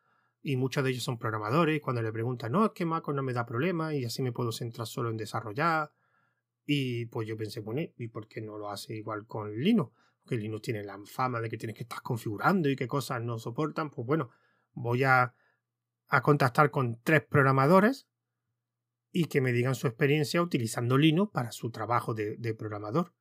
y 0.44 0.58
muchos 0.58 0.84
de 0.84 0.92
ellos 0.92 1.04
son 1.04 1.18
programadores. 1.18 1.82
Cuando 1.82 2.02
le 2.02 2.12
preguntan, 2.12 2.52
no, 2.52 2.66
es 2.66 2.72
que 2.74 2.86
MacOS 2.86 3.16
no 3.16 3.24
me 3.24 3.34
da 3.34 3.46
problema 3.46 3.96
y 3.96 4.06
así 4.06 4.22
me 4.22 4.32
puedo 4.32 4.52
centrar 4.52 4.86
solo 4.86 5.10
en 5.10 5.18
desarrollar. 5.18 5.92
Y 6.66 7.08
pues 7.08 7.28
yo 7.28 7.36
pensé, 7.36 7.62
bueno, 7.62 7.82
¿y 7.98 8.08
por 8.10 8.28
qué 8.28 8.42
no 8.42 8.58
lo 8.58 8.70
hace 8.70 8.96
igual 8.96 9.26
con 9.26 9.58
Linux? 9.60 9.92
Porque 10.22 10.38
Linux 10.38 10.62
tiene 10.62 10.84
la 10.84 11.00
fama 11.06 11.42
de 11.42 11.50
que 11.50 11.58
tienes 11.58 11.76
que 11.76 11.84
estar 11.84 12.02
configurando 12.02 12.70
y 12.70 12.76
qué 12.76 12.88
cosas 12.88 13.22
no 13.24 13.40
soportan. 13.40 13.90
Pues 13.90 14.06
bueno, 14.06 14.30
voy 14.74 15.04
a, 15.04 15.34
a 16.08 16.22
contactar 16.22 16.70
con 16.70 17.00
tres 17.04 17.26
programadores 17.26 18.08
y 19.14 19.26
que 19.26 19.40
me 19.40 19.54
digan 19.54 19.76
su 19.76 19.88
experiencia 19.88 20.42
utilizando 20.42 20.98
Linux 20.98 21.32
para 21.32 21.52
su 21.52 21.70
trabajo 21.70 22.14
de, 22.16 22.56
programador. 22.56 23.14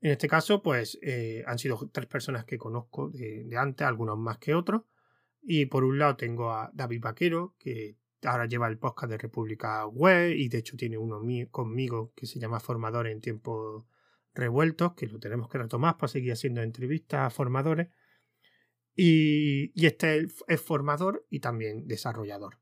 En 0.00 0.12
este 0.12 0.28
caso, 0.28 0.62
pues 0.62 0.98
eh, 1.02 1.42
han 1.46 1.58
sido 1.58 1.90
tres 1.92 2.06
personas 2.06 2.44
que 2.44 2.56
conozco 2.56 3.10
de, 3.10 3.54
antes, 3.58 3.86
algunos 3.86 4.16
más 4.16 4.38
que 4.38 4.54
otros. 4.54 4.82
Y 5.42 5.66
por 5.66 5.84
un 5.84 5.98
lado 5.98 6.16
tengo 6.16 6.52
a 6.52 6.70
David 6.74 7.00
Vaquero, 7.00 7.54
que 7.58 7.96
ahora 8.24 8.46
lleva 8.46 8.68
el 8.68 8.78
podcast 8.78 9.10
de 9.10 9.18
República 9.18 9.86
Web 9.86 10.32
y 10.36 10.48
de 10.48 10.58
hecho 10.58 10.76
tiene 10.76 10.98
uno 10.98 11.22
conmigo 11.50 12.12
que 12.14 12.26
se 12.26 12.38
llama 12.38 12.60
Formador 12.60 13.06
en 13.06 13.20
tiempos 13.20 13.84
revueltos, 14.34 14.94
que 14.94 15.06
lo 15.06 15.18
tenemos 15.18 15.48
que 15.48 15.58
retomar 15.58 15.96
para 15.96 16.08
seguir 16.08 16.32
haciendo 16.32 16.62
entrevistas 16.62 17.26
a 17.26 17.30
formadores. 17.30 17.88
Y, 18.94 19.72
este 19.86 20.26
es 20.48 20.60
formador 20.60 21.26
y 21.30 21.40
también 21.40 21.86
desarrollador. 21.86 22.58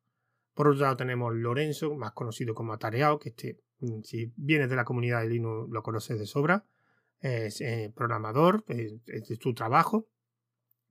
Por 0.54 0.68
otro 0.68 0.82
lado 0.82 0.97
tenemos 0.97 1.35
Lorenzo, 1.35 1.94
más 1.94 2.12
conocido 2.12 2.54
como 2.54 2.73
Atareado, 2.73 3.18
que 3.18 3.30
este, 3.30 3.61
mm, 3.80 4.02
si 4.02 4.32
vienes 4.37 4.68
de 4.68 4.76
la 4.76 4.85
comunidad 4.85 5.23
de 5.23 5.28
Linux 5.28 5.70
lo 5.70 5.82
conoces 5.82 6.18
de 6.18 6.26
sobra. 6.26 6.64
Es 7.20 7.61
eh, 7.61 7.92
programador, 7.94 8.64
es, 8.68 9.04
de 9.04 9.37
su 9.40 9.54
trabajo, 9.54 10.08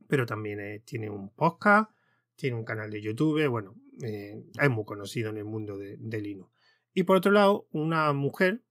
pero 0.07 0.25
también 0.25 0.81
tiene 0.85 1.09
un 1.09 1.29
podcast, 1.29 1.91
tiene 2.35 2.55
un 2.55 2.63
canal 2.63 2.89
de 2.89 3.01
YouTube, 3.01 3.47
bueno, 3.47 3.75
es 4.01 4.69
muy 4.69 4.85
conocido 4.85 5.29
en 5.29 5.37
el 5.37 5.45
mundo 5.45 5.77
de, 5.77 5.97
de 5.97 6.21
Linux. 6.21 6.51
Y 6.93 7.03
por 7.03 7.17
otro 7.17 7.31
lado, 7.31 7.67
una 7.71 8.11
mujer 8.13 8.63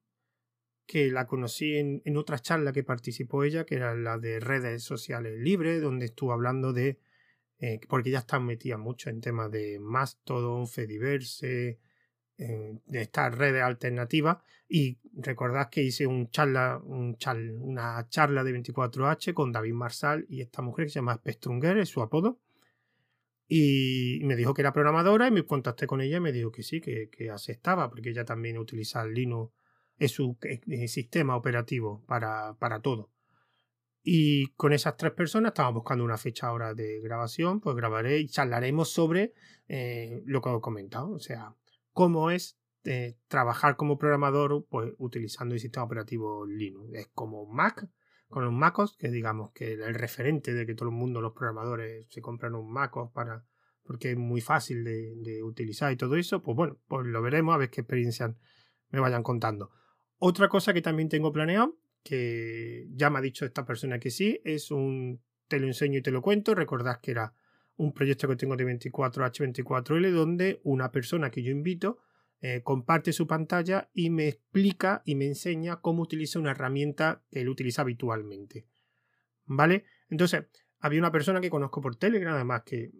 que 0.87 1.11
la 1.11 1.27
conocí 1.27 1.77
en, 1.77 2.03
en, 2.05 2.17
otra 2.17 2.39
charla 2.39 2.73
que 2.73 2.85
participó 2.85 3.45
ella, 3.45 3.65
que 3.67 3.75
era 3.75 3.95
la 3.95 4.19
de 4.19 4.41
redes 4.41 4.85
sociales 4.85 5.39
libres, 5.39 5.83
donde 5.83 6.07
estuvo 6.07 6.33
hablando 6.33 6.73
de, 6.73 7.01
eh, 7.59 7.81
porque 7.89 8.11
ya 8.11 8.21
está 8.21 8.39
metida 8.39 8.79
mucho 8.79 9.11
en 9.11 9.21
temas 9.21 9.51
de 9.51 9.79
Mastodon, 9.81 10.69
Fediverse, 10.69 11.81
eh, 12.39 12.79
de 12.87 13.03
estas 13.03 13.37
redes 13.37 13.63
alternativas, 13.63 14.39
y 14.69 14.99
recordad 15.15 15.71
que 15.71 15.83
hice 15.83 16.07
una 16.07 16.81
charla 17.17 18.45
de 18.45 18.53
24H 18.53 19.33
con 19.33 19.53
David 19.53 19.75
Marsal 19.75 20.27
y 20.29 20.41
esta 20.41 20.63
mujer 20.63 20.87
que 20.87 20.91
se 20.91 20.99
llama 20.99 21.17
Spectrunger, 21.17 21.79
es 21.79 21.89
su 21.89 22.03
apodo, 22.03 22.41
y 23.49 24.21
me 24.25 24.35
dijo 24.35 24.55
que 24.55 24.63
era 24.63 24.73
programadora 24.73 25.29
y 25.29 25.31
me 25.31 25.45
contacté 25.45 25.87
con 25.87 26.01
ella 26.01 26.17
y 26.17 26.21
me 26.21 26.33
dijo 26.33 26.51
que 26.51 26.63
sí, 26.63 26.81
que, 26.81 27.09
que 27.11 27.31
aceptaba, 27.31 27.89
porque 27.89 28.11
ella 28.11 28.25
también 28.25 28.59
utiliza 28.59 29.07
Linux, 29.07 29.53
es 29.99 30.13
su 30.13 30.37
eh, 30.43 30.89
sistema 30.89 31.37
operativo 31.37 32.05
para, 32.07 32.55
para 32.59 32.81
todo. 32.81 33.11
Y 34.03 34.49
con 34.55 34.73
esas 34.73 34.97
tres 34.97 35.13
personas 35.13 35.51
estamos 35.51 35.75
buscando 35.75 36.05
una 36.05 36.19
fecha 36.19 36.49
ahora 36.49 36.75
de 36.75 37.01
grabación, 37.01 37.61
pues 37.61 37.75
grabaré 37.77 38.19
y 38.19 38.29
charlaremos 38.29 38.91
sobre 38.91 39.33
eh, 39.69 40.23
lo 40.27 40.41
que 40.41 40.49
os 40.49 40.59
he 40.59 40.61
comentado, 40.61 41.11
o 41.11 41.19
sea, 41.19 41.55
cómo 41.97 42.31
es 42.31 42.59
eh, 42.85 43.17
trabajar 43.27 43.77
como 43.77 43.97
programador 43.97 44.67
pues 44.69 44.93
utilizando 44.99 45.55
el 45.55 45.61
sistema 45.61 45.87
operativo 45.87 46.45
Linux. 46.45 46.93
Es 46.93 47.09
como 47.15 47.47
Mac, 47.47 47.89
con 48.29 48.45
los 48.45 48.53
MacOS, 48.53 48.99
que 48.99 49.09
digamos 49.09 49.51
que 49.53 49.73
el 49.73 49.95
referente 49.95 50.53
de 50.53 50.67
que 50.67 50.75
todo 50.75 50.91
el 50.91 50.95
mundo, 50.95 51.23
los 51.23 51.33
programadores, 51.33 52.07
se 52.11 52.21
compran 52.21 52.55
un 52.55 52.71
MacOS 52.71 53.13
para 53.13 53.47
porque 53.83 54.11
es 54.11 54.19
muy 54.19 54.43
fácil 54.43 54.85
de, 54.85 55.43
utilizar 55.43 55.91
y 55.91 55.97
todo 55.97 56.17
eso, 56.17 56.43
pues 56.43 56.55
bueno, 56.55 56.79
pues 56.87 57.07
lo 57.07 57.23
veremos 57.23 57.55
a 57.55 57.59
ver 57.59 57.71
qué 57.71 57.81
experiencias 57.81 58.37
me 58.91 59.01
vayan 59.01 59.23
contando. 59.23 59.71
Otra 60.19 60.51
cosa 60.51 60.75
que 60.75 60.83
también 60.83 61.09
tengo 61.09 61.33
planeado, 61.33 61.79
que 62.03 62.89
ya 62.91 63.09
me 63.09 63.21
ha 63.21 63.23
dicho 63.23 63.47
esta 63.47 63.65
persona 63.65 63.99
que 63.99 64.11
sí, 64.11 64.39
es 64.45 64.71
un 64.71 65.23
te 65.49 65.61
lo 65.61 65.67
enseño 65.67 66.01
y 66.01 66.03
te 66.03 66.11
lo 66.11 66.21
cuento. 66.21 66.55
Recordad 66.55 67.01
que 67.01 67.13
era 67.13 67.33
un 67.77 67.93
proyecto 67.93 68.29
que 68.29 68.37
tengo 68.37 68.57
de 68.57 68.65
24H24L 68.65 70.11
donde 70.11 70.61
una 70.65 70.91
persona 70.91 71.31
que 71.31 71.43
yo 71.43 71.51
invito 71.51 71.99
eh, 72.41 72.63
comparte 72.63 73.13
su 73.13 73.27
pantalla 73.27 73.91
y 73.95 74.11
me 74.11 74.29
explica 74.29 75.03
y 75.05 75.15
me 75.15 75.27
enseña 75.27 75.81
cómo 75.81 76.03
utiliza 76.03 76.39
una 76.39 76.51
herramienta 76.51 77.23
que 77.31 77.41
él 77.41 77.49
utiliza 77.49 77.83
habitualmente. 77.83 78.67
¿Vale? 79.47 79.85
Entonces, 80.11 80.45
había 80.81 81.01
una 81.01 81.11
persona 81.11 81.41
que 81.41 81.49
conozco 81.49 81.81
por 81.81 81.97
Telegram, 81.97 82.35
además 82.35 82.63
que, 82.65 82.93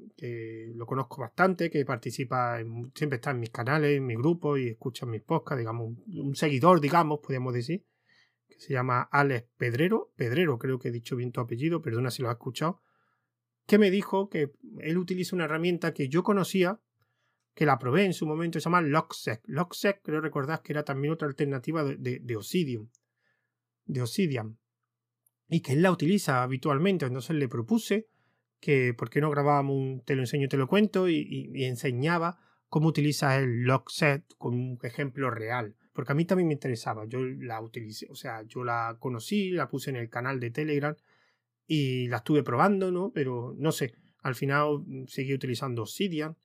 lo 0.75 0.87
conozco 0.87 1.21
bastante, 1.21 1.71
que 1.71 1.85
participa, 1.85 2.59
siempre 2.95 3.17
está 3.17 3.31
en 3.31 3.41
mis 3.41 3.51
canales, 3.51 3.97
en 3.97 4.07
mi 4.07 4.15
grupo 4.15 4.57
y 4.57 4.69
escucha 4.69 5.05
mis 5.07 5.23
podcasts, 5.23 5.59
digamos, 5.59 5.95
un, 6.07 6.35
seguidor, 6.35 6.81
digamos, 6.81 7.21
podríamos 7.21 7.53
decir, 7.53 7.85
que 8.49 8.59
se 8.59 8.73
llama 8.73 9.03
Alex 9.03 9.49
Pedrero, 9.59 10.13
Pedrero 10.17 10.59
creo 10.59 10.79
que 10.79 10.89
he 10.89 10.93
dicho 10.93 11.17
bien 11.17 11.33
tu 11.33 11.41
apellido, 11.41 11.83
perdona 11.83 12.11
si 12.11 12.23
lo 12.23 12.31
has 12.31 12.37
escuchado, 12.37 12.81
que 13.67 13.79
me 13.79 13.91
dijo 13.91 14.29
que 14.29 14.53
él 14.81 14.97
utiliza 14.97 15.35
una 15.35 15.45
herramienta 15.45 15.93
que 15.93 16.09
yo 16.09 16.23
conocía, 16.23 16.81
que 17.55 17.67
la 17.67 17.79
probé 17.79 18.05
en 18.05 18.13
su 18.13 18.27
momento, 18.27 18.61
se 18.61 18.65
llama 18.65 18.81
Locksec. 18.81 19.43
Locksec, 19.47 20.03
creo 20.03 20.21
recordar 20.21 20.63
que 20.63 20.73
era 20.73 20.85
también 20.85 21.13
otra 21.13 21.27
alternativa 21.27 21.83
de, 21.83 21.97
de, 21.97 22.21
de 22.21 22.37
Obsidian. 22.37 22.89
De. 23.87 24.57
Y 25.49 25.61
que 25.61 25.73
él 25.73 25.83
la 25.83 25.91
utiliza 25.91 26.43
habitualmente. 26.43 27.07
Entonces 27.07 27.37
le 27.37 27.49
propuse 27.49 28.09
que, 28.61 28.95
¿por 28.95 29.11
qué 29.11 29.21
no 29.21 29.31
grabábamos 29.31 29.77
un 29.77 30.03
te 30.05 30.15
lo 30.15 30.23
enseño, 30.23 30.49
te 30.49 30.57
lo 30.57 30.69
cuento? 30.69 31.09
Y, 31.09 31.51
enseñaba 31.65 32.39
cómo 32.69 32.89
utiliza 32.89 33.39
el 33.39 33.63
Lockset 33.63 34.25
con 34.39 34.55
un 34.55 34.79
ejemplo 34.83 35.31
real. 35.31 35.77
Porque 35.93 36.13
a 36.13 36.15
mí 36.15 36.25
también 36.25 36.49
me 36.49 36.55
interesaba. 36.55 37.07
Yo 37.07 37.21
la 37.25 37.61
utilicé, 37.61 38.07
o 38.11 38.15
sea, 38.15 38.43
yo 38.43 38.65
la 38.65 38.97
conocí, 39.01 39.51
la 39.51 39.69
puse 39.69 39.91
en 39.91 39.97
el 39.97 40.11
canal 40.11 40.41
de 40.41 40.51
Telegram 40.51 40.95
y 41.67 42.09
la 42.09 42.19
estuve 42.19 42.43
probando, 42.43 42.91
¿no? 42.91 43.13
Pero 43.13 43.55
no 43.59 43.73
sé, 43.73 43.95
al 44.23 44.35
final 44.35 44.85
seguí 45.07 45.35
utilizando 45.35 45.83
Obsidian 45.83 46.37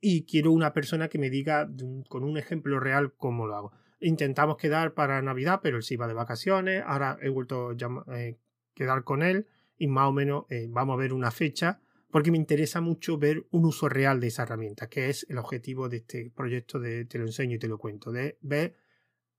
y 0.00 0.24
quiero 0.24 0.52
una 0.52 0.72
persona 0.72 1.08
que 1.08 1.18
me 1.18 1.30
diga 1.30 1.68
con 2.08 2.24
un 2.24 2.38
ejemplo 2.38 2.78
real 2.80 3.14
cómo 3.16 3.46
lo 3.46 3.56
hago. 3.56 3.72
Intentamos 4.00 4.56
quedar 4.56 4.94
para 4.94 5.22
Navidad, 5.22 5.60
pero 5.62 5.78
él 5.78 5.82
se 5.82 5.94
iba 5.94 6.06
de 6.06 6.14
vacaciones, 6.14 6.82
ahora 6.86 7.18
he 7.22 7.28
vuelto 7.28 7.70
a 7.70 8.18
eh, 8.18 8.38
quedar 8.74 9.04
con 9.04 9.22
él 9.22 9.46
y 9.78 9.88
más 9.88 10.08
o 10.08 10.12
menos 10.12 10.44
eh, 10.50 10.66
vamos 10.68 10.94
a 10.94 10.98
ver 10.98 11.12
una 11.12 11.30
fecha 11.30 11.80
porque 12.10 12.30
me 12.30 12.38
interesa 12.38 12.80
mucho 12.80 13.18
ver 13.18 13.46
un 13.50 13.64
uso 13.64 13.88
real 13.88 14.20
de 14.20 14.28
esa 14.28 14.44
herramienta, 14.44 14.88
que 14.88 15.10
es 15.10 15.26
el 15.28 15.38
objetivo 15.38 15.88
de 15.88 15.98
este 15.98 16.30
proyecto 16.34 16.78
de 16.78 17.04
Te 17.04 17.18
lo 17.18 17.26
enseño 17.26 17.56
y 17.56 17.58
te 17.58 17.68
lo 17.68 17.78
cuento, 17.78 18.12
de 18.12 18.38
ver 18.40 18.76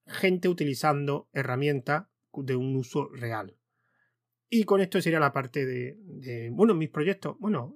gente 0.05 0.47
utilizando 0.47 1.27
herramientas 1.33 2.07
de 2.33 2.55
un 2.55 2.75
uso 2.75 3.09
real. 3.09 3.56
Y 4.49 4.63
con 4.63 4.79
esto 4.79 5.01
sería 5.01 5.19
la 5.19 5.33
parte 5.33 5.65
de, 5.65 5.97
de 5.99 6.49
bueno, 6.51 6.73
mis 6.73 6.89
proyectos, 6.89 7.35
bueno, 7.39 7.75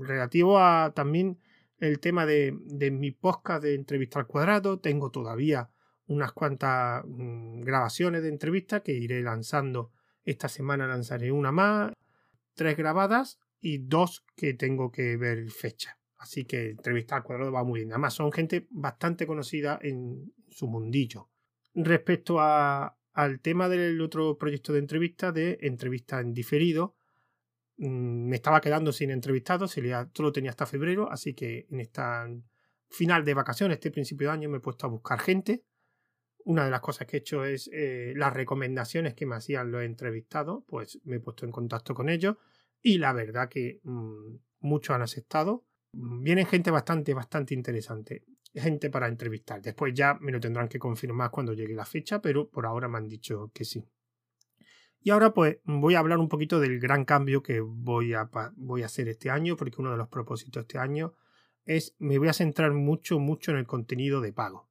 relativo 0.00 0.58
a 0.58 0.92
también 0.94 1.38
el 1.82 1.98
tema 1.98 2.26
de, 2.26 2.52
mi 2.92 3.10
podcast 3.10 3.64
de 3.64 3.74
entrevista 3.74 4.20
al 4.20 4.28
cuadrado. 4.28 4.78
Tengo 4.78 5.10
todavía 5.10 5.68
unas 6.06 6.32
cuantas 6.32 7.04
mm, 7.04 7.62
grabaciones 7.62 8.22
de 8.22 8.28
entrevistas 8.28 8.82
que 8.82 8.92
iré 8.92 9.20
lanzando. 9.20 9.90
Esta 10.24 10.48
semana 10.48 10.86
lanzaré 10.86 11.32
una 11.32 11.50
más, 11.50 11.92
tres 12.54 12.76
grabadas 12.76 13.40
y 13.60 13.78
dos 13.78 14.24
que 14.36 14.54
tengo 14.54 14.92
que 14.92 15.16
ver 15.16 15.50
fecha. 15.50 15.98
Así 16.18 16.44
que 16.44 16.70
entrevista 16.70 17.16
al 17.16 17.24
cuadrado 17.24 17.50
va 17.50 17.64
muy 17.64 17.80
bien. 17.80 17.90
Además 17.90 18.14
son 18.14 18.30
gente 18.30 18.68
bastante 18.70 19.26
conocida 19.26 19.80
en 19.82 20.32
su 20.50 20.68
mundillo. 20.68 21.30
Respecto 21.74 22.40
al 23.12 23.40
tema 23.40 23.68
del 23.68 24.00
otro 24.00 24.38
proyecto 24.38 24.72
de 24.72 24.78
entrevista, 24.78 25.32
de 25.32 25.58
entrevista 25.62 26.20
en 26.20 26.32
diferido, 26.32 26.96
Mm, 27.82 28.28
me 28.28 28.36
estaba 28.36 28.60
quedando 28.60 28.92
sin 28.92 29.10
entrevistados, 29.10 29.76
solo 30.14 30.32
tenía 30.32 30.50
hasta 30.50 30.66
febrero, 30.66 31.10
así 31.10 31.34
que 31.34 31.66
en 31.70 31.80
esta 31.80 32.28
final 32.88 33.24
de 33.24 33.34
vacaciones, 33.34 33.76
este 33.76 33.90
principio 33.90 34.28
de 34.28 34.34
año, 34.34 34.48
me 34.48 34.58
he 34.58 34.60
puesto 34.60 34.86
a 34.86 34.90
buscar 34.90 35.18
gente. 35.20 35.64
Una 36.44 36.64
de 36.64 36.70
las 36.70 36.80
cosas 36.80 37.06
que 37.06 37.16
he 37.16 37.20
hecho 37.20 37.44
es 37.44 37.70
eh, 37.72 38.12
las 38.16 38.32
recomendaciones 38.32 39.14
que 39.14 39.26
me 39.26 39.36
hacían 39.36 39.72
los 39.72 39.82
entrevistados, 39.82 40.64
pues 40.66 41.00
me 41.04 41.16
he 41.16 41.20
puesto 41.20 41.46
en 41.46 41.52
contacto 41.52 41.94
con 41.94 42.08
ellos 42.08 42.36
y 42.82 42.98
la 42.98 43.12
verdad 43.12 43.48
que 43.48 43.80
mm, 43.82 44.36
muchos 44.60 44.94
han 44.94 45.02
aceptado. 45.02 45.64
Vienen 45.92 46.46
gente 46.46 46.70
bastante, 46.70 47.14
bastante 47.14 47.54
interesante, 47.54 48.24
gente 48.54 48.90
para 48.90 49.08
entrevistar. 49.08 49.62
Después 49.62 49.94
ya 49.94 50.14
me 50.20 50.32
lo 50.32 50.40
tendrán 50.40 50.68
que 50.68 50.78
confirmar 50.78 51.30
cuando 51.30 51.54
llegue 51.54 51.74
la 51.74 51.84
fecha, 51.84 52.20
pero 52.20 52.48
por 52.48 52.66
ahora 52.66 52.88
me 52.88 52.98
han 52.98 53.08
dicho 53.08 53.50
que 53.54 53.64
sí. 53.64 53.84
Y 55.00 55.10
ahora 55.10 55.34
pues 55.34 55.58
voy 55.64 55.94
a 55.94 55.98
hablar 55.98 56.18
un 56.18 56.28
poquito 56.28 56.60
del 56.60 56.78
gran 56.78 57.04
cambio 57.04 57.42
que 57.42 57.60
voy 57.60 58.14
a, 58.14 58.30
voy 58.56 58.82
a 58.82 58.86
hacer 58.86 59.08
este 59.08 59.30
año, 59.30 59.56
porque 59.56 59.80
uno 59.80 59.90
de 59.90 59.96
los 59.96 60.08
propósitos 60.08 60.62
este 60.62 60.78
año 60.78 61.14
es, 61.64 61.96
me 61.98 62.18
voy 62.18 62.28
a 62.28 62.32
centrar 62.32 62.72
mucho, 62.72 63.18
mucho 63.18 63.50
en 63.50 63.58
el 63.58 63.66
contenido 63.66 64.20
de 64.20 64.32
pago. 64.32 64.68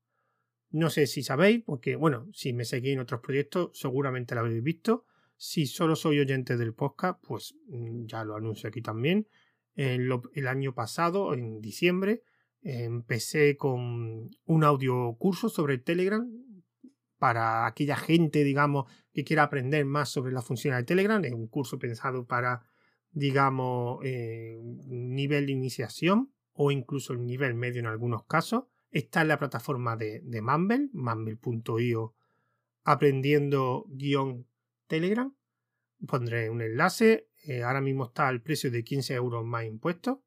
No 0.69 0.89
sé 0.89 1.07
si 1.07 1.21
sabéis, 1.21 1.63
porque 1.65 1.97
bueno, 1.97 2.29
si 2.31 2.53
me 2.53 2.63
seguís 2.63 2.93
en 2.93 2.99
otros 2.99 3.19
proyectos 3.19 3.71
seguramente 3.73 4.35
lo 4.35 4.41
habéis 4.41 4.63
visto. 4.63 5.05
Si 5.35 5.65
solo 5.65 5.95
soy 5.95 6.19
oyente 6.19 6.55
del 6.55 6.73
podcast, 6.73 7.19
pues 7.27 7.55
mm, 7.67 8.05
ya 8.05 8.23
lo 8.23 8.35
anuncio 8.35 8.69
aquí 8.69 8.81
también. 8.81 9.27
el 9.75 10.47
año 10.47 10.73
pasado, 10.73 11.33
en 11.33 11.61
diciembre, 11.61 12.23
empecé 12.61 13.57
con 13.57 14.29
un 14.45 14.63
audio 14.63 15.15
curso 15.17 15.49
sobre 15.49 15.77
Telegram 15.77 16.29
para 17.17 17.67
aquella 17.67 17.95
gente, 17.95 18.43
digamos, 18.43 18.91
que 19.13 19.23
quiera 19.23 19.43
aprender 19.43 19.85
más 19.85 20.09
sobre 20.09 20.31
la 20.31 20.41
función 20.41 20.75
de 20.75 20.83
Telegram. 20.83 21.23
Es 21.23 21.33
un 21.33 21.47
curso 21.47 21.77
pensado 21.77 22.25
para, 22.25 22.63
digamos, 23.11 23.99
eh, 24.03 24.59
nivel 24.87 25.45
de 25.45 25.51
iniciación 25.51 26.33
o 26.53 26.71
incluso 26.71 27.13
el 27.13 27.25
nivel 27.25 27.53
medio 27.53 27.79
en 27.79 27.85
algunos 27.85 28.25
casos. 28.25 28.63
Está 28.89 29.21
en 29.21 29.29
la 29.29 29.39
plataforma 29.39 29.95
de, 29.95 30.21
de 30.21 30.41
Mumble, 30.41 30.89
mumble.io, 30.93 32.15
aprendiendo 32.83 33.85
guion 33.89 34.47
Telegram. 34.87 35.33
Pondré 36.07 36.49
un 36.49 36.61
enlace. 36.61 37.29
Eh, 37.43 37.63
ahora 37.63 37.81
mismo 37.81 38.05
está 38.05 38.27
al 38.27 38.41
precio 38.41 38.71
de 38.71 38.83
15 38.83 39.13
euros 39.13 39.45
más 39.45 39.65
impuestos. 39.65 40.17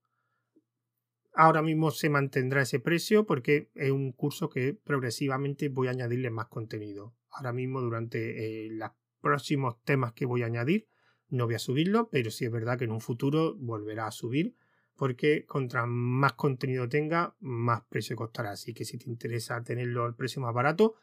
Ahora 1.35 1.62
mismo 1.62 1.91
se 1.91 2.09
mantendrá 2.09 2.62
ese 2.62 2.79
precio 2.79 3.26
porque 3.26 3.71
es 3.75 3.91
un 3.91 4.12
curso 4.12 4.49
que 4.49 4.75
progresivamente 4.75 5.69
voy 5.69 5.88
a 5.88 5.91
añadirle 5.91 6.31
más 6.31 6.47
contenido. 6.47 7.14
Ahora 7.31 7.53
mismo 7.53 7.81
durante 7.81 8.67
eh, 8.67 8.71
los 8.71 8.91
próximos 9.21 9.83
temas 9.83 10.12
que 10.12 10.26
voy 10.26 10.43
a 10.43 10.47
añadir 10.47 10.87
no 11.31 11.47
voy 11.47 11.57
a 11.57 11.59
subirlo, 11.59 12.09
pero 12.11 12.31
sí 12.31 12.45
es 12.45 12.53
verdad 12.53 12.79
que 12.79 12.85
en 12.85 12.93
un 12.93 13.00
futuro 13.00 13.57
volverá 13.57 14.07
a 14.07 14.12
subir 14.12 14.55
porque 14.97 15.45
contra 15.47 15.87
más 15.87 16.35
contenido 16.35 16.88
tenga, 16.88 17.35
más 17.41 17.83
precio 17.88 18.14
costará. 18.14 18.53
Así 18.53 18.73
que 18.73 18.85
si 18.85 18.99
te 18.99 19.11
interesa 19.11 19.62
tenerlo 19.62 20.05
al 20.05 20.14
precio 20.14 20.41
más 20.41 20.55
barato. 20.55 20.95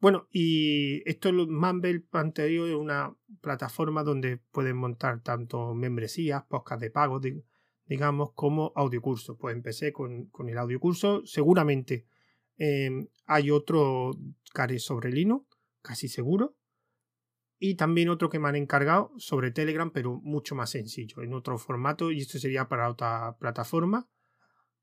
Bueno, 0.00 0.28
y 0.30 1.02
esto 1.08 1.32
Mumble 1.32 2.04
anterior 2.12 2.68
es 2.68 2.74
una 2.74 3.16
plataforma 3.40 4.04
donde 4.04 4.36
pueden 4.36 4.76
montar 4.76 5.22
tanto 5.22 5.74
membresías, 5.74 6.44
podcast 6.44 6.80
de 6.80 6.90
pago, 6.90 7.20
digamos, 7.86 8.32
como 8.32 8.72
audiocursos. 8.74 9.36
Pues 9.38 9.54
empecé 9.54 9.92
con, 9.92 10.26
con 10.26 10.48
el 10.48 10.58
audiocurso. 10.58 11.24
Seguramente 11.26 12.06
em, 12.56 13.08
hay 13.26 13.50
otro 13.50 14.12
care 14.52 14.78
sobre 14.78 15.10
Linux, 15.10 15.46
casi 15.82 16.08
seguro. 16.08 16.56
Y 17.58 17.76
también 17.76 18.08
otro 18.08 18.28
que 18.28 18.38
me 18.38 18.48
han 18.48 18.56
encargado 18.56 19.12
sobre 19.16 19.50
Telegram, 19.50 19.90
pero 19.90 20.20
mucho 20.22 20.54
más 20.54 20.70
sencillo, 20.70 21.22
en 21.22 21.32
otro 21.32 21.56
formato. 21.56 22.10
Y 22.10 22.20
esto 22.20 22.38
sería 22.38 22.68
para 22.68 22.90
otra 22.90 23.36
plataforma, 23.38 24.08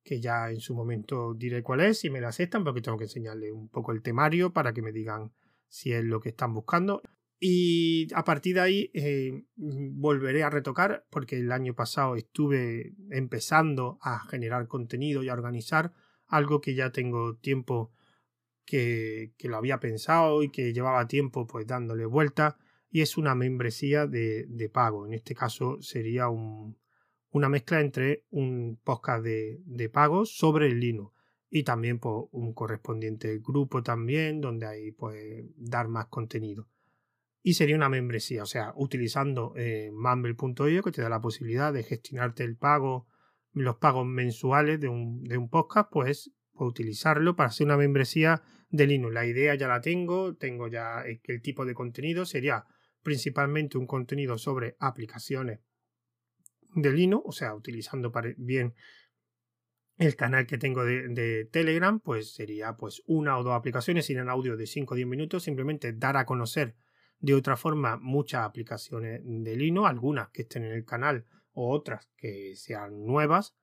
que 0.04 0.20
ya 0.20 0.50
en 0.50 0.60
su 0.60 0.74
momento 0.74 1.34
diré 1.34 1.62
cuál 1.62 1.82
es, 1.82 2.00
si 2.00 2.10
me 2.10 2.22
la 2.22 2.30
aceptan, 2.30 2.64
porque 2.64 2.82
tengo 2.82 2.98
que 2.98 3.04
enseñarle 3.04 3.52
un 3.52 3.70
poco 3.70 3.92
el 3.92 4.02
temario 4.02 4.52
para 4.52 4.74
que 4.74 4.82
me 4.82 4.92
digan 4.92 5.32
si 5.68 5.94
es 5.94 6.04
lo 6.04 6.20
que 6.20 6.30
están 6.30 6.54
buscando. 6.54 7.02
Y 7.44 8.08
a 8.14 8.24
partir 8.24 8.54
de 8.54 8.62
ahí 8.62 8.92
eh, 8.94 9.46
volveré 9.56 10.44
a 10.44 10.52
retocar, 10.52 11.08
porque 11.10 11.40
el 11.40 11.52
año 11.52 11.74
pasado 11.74 12.16
estuve 12.16 12.94
empezando 13.10 13.98
a 14.04 14.20
generar 14.28 14.68
contenido 14.68 15.24
y 15.24 15.30
a 15.30 15.34
organizar 15.34 15.92
algo 16.28 16.62
que 16.62 16.76
ya 16.76 16.92
tengo 16.92 17.38
tiempo 17.38 17.92
que, 18.64 19.34
lo 19.44 19.58
había 19.58 19.80
pensado 19.80 20.44
y 20.44 20.52
que 20.52 20.72
llevaba 20.72 21.08
tiempo 21.08 21.48
pues 21.48 21.66
dándole 21.66 22.06
vuelta 22.06 22.60
y 22.92 23.02
es 23.02 23.18
una 23.18 23.34
membresía 23.34 24.06
de, 24.06 24.70
pago. 24.72 25.08
En 25.08 25.16
este 25.16 25.34
caso 25.34 25.82
sería 25.82 26.28
una 26.30 27.50
mezcla 27.50 27.82
entre 27.82 28.24
un 28.30 28.80
podcast 28.84 29.24
de, 29.24 29.64
de 29.66 29.90
pago 29.90 30.28
sobre 30.28 30.68
el 30.68 30.80
Linux 30.80 31.12
y 31.50 31.64
también 31.64 31.98
pues, 31.98 32.26
un 32.34 32.54
correspondiente 32.54 33.40
grupo 33.40 33.82
también 33.82 34.42
donde 34.42 34.68
hay 34.68 34.92
pues 34.92 35.44
dar 35.58 35.88
más 35.88 36.06
contenido. 36.06 36.68
Y 37.44 37.56
sería 37.56 37.76
una 37.76 37.90
membresía, 37.90 38.44
o 38.44 38.46
sea, 38.46 38.72
utilizando 38.76 39.54
eh, 39.56 39.90
mumble.io 39.92 40.84
que 40.84 40.92
te 40.92 41.02
da 41.02 41.10
la 41.10 41.22
posibilidad 41.22 41.74
de 41.74 41.84
gestionarte 41.84 42.44
el 42.44 42.56
pago, 42.56 43.08
los 43.54 43.78
pagos 43.78 44.06
mensuales 44.06 44.80
de 44.80 44.90
un, 44.90 45.24
de 45.24 45.38
un 45.38 45.50
podcast, 45.50 45.90
pues 45.92 46.32
utilizarlo 46.54 47.36
para 47.36 47.50
hacer 47.50 47.66
una 47.66 47.78
membresía 47.78 48.44
de 48.70 48.88
Linux. 48.88 49.14
La 49.14 49.26
idea 49.26 49.56
ya 49.56 49.68
la 49.68 49.82
tengo, 49.82 50.36
tengo 50.36 50.68
ya 50.68 51.04
que 51.24 51.34
el 51.34 51.42
tipo 51.42 51.66
de 51.66 51.74
contenido. 51.74 52.26
Sería 52.26 52.66
principalmente 53.02 53.78
un 53.78 53.88
contenido 53.88 54.38
sobre 54.38 54.76
aplicaciones 54.80 55.60
de 56.76 56.92
Linux, 56.92 57.24
o 57.26 57.32
sea, 57.32 57.54
utilizando 57.56 58.12
bien 58.38 58.74
el 59.98 60.16
canal 60.16 60.48
que 60.48 60.58
tengo 60.58 60.84
de, 60.84 61.48
Telegram, 61.52 62.00
pues 62.00 62.34
sería 62.34 62.76
pues 62.76 63.04
una 63.06 63.38
o 63.38 63.44
dos 63.44 63.54
aplicaciones 63.54 64.10
en 64.10 64.30
audio 64.30 64.58
de 64.58 64.66
5 64.66 64.94
o 64.94 64.98
10 64.98 65.08
minutos, 65.08 65.44
simplemente 65.44 65.94
dar 65.94 66.18
a 66.18 66.26
conocer 66.26 66.76
de 67.22 67.36
otra 67.36 67.56
forma 67.56 67.98
muchas 67.98 68.44
aplicaciones 68.44 69.22
de 69.24 69.56
Linux, 69.56 69.90
algunas 69.90 70.30
que 70.30 70.42
estén 70.42 70.66
en 70.66 70.74
el 70.74 70.86
canal 70.86 71.26
o 71.54 71.72
otras 71.72 72.10
que 72.18 72.56
sean 72.56 73.06
nuevas, 73.06 73.56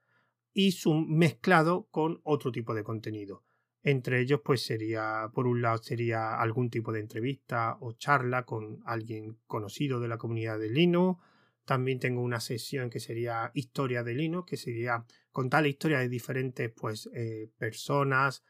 y 0.53 0.73
su 0.73 0.95
mezclado 0.95 1.89
con 1.91 2.21
otro 2.23 2.53
tipo 2.53 2.75
de 2.75 2.85
contenido. 2.85 3.45
Entre 3.83 4.21
ellos, 4.21 4.41
pues 4.45 4.63
sería, 4.63 5.31
por 5.33 5.47
un 5.47 5.63
lado, 5.63 5.79
sería 5.79 6.41
algún 6.41 6.71
tipo 6.71 6.93
de 6.93 7.01
entrevista 7.01 7.77
o 7.81 7.93
charla 7.93 8.45
con 8.45 8.81
alguien 8.85 9.39
conocido 9.47 10.01
de 10.01 10.09
la 10.09 10.19
comunidad 10.19 10.59
de 10.59 10.69
Linux. 10.69 11.21
También 11.65 11.99
tengo 11.99 12.23
una 12.23 12.41
sesión 12.41 12.91
que 12.91 13.01
sería 13.01 13.51
historia 13.55 14.03
de 14.03 14.15
Linux, 14.15 14.51
que 14.51 14.57
sería 14.57 15.05
contar 15.31 15.63
la 15.63 15.69
historia 15.69 15.99
de 15.99 16.09
diferentes 16.09 16.71
pues, 16.71 17.09
eh, 17.15 17.51
personas, 17.57 18.43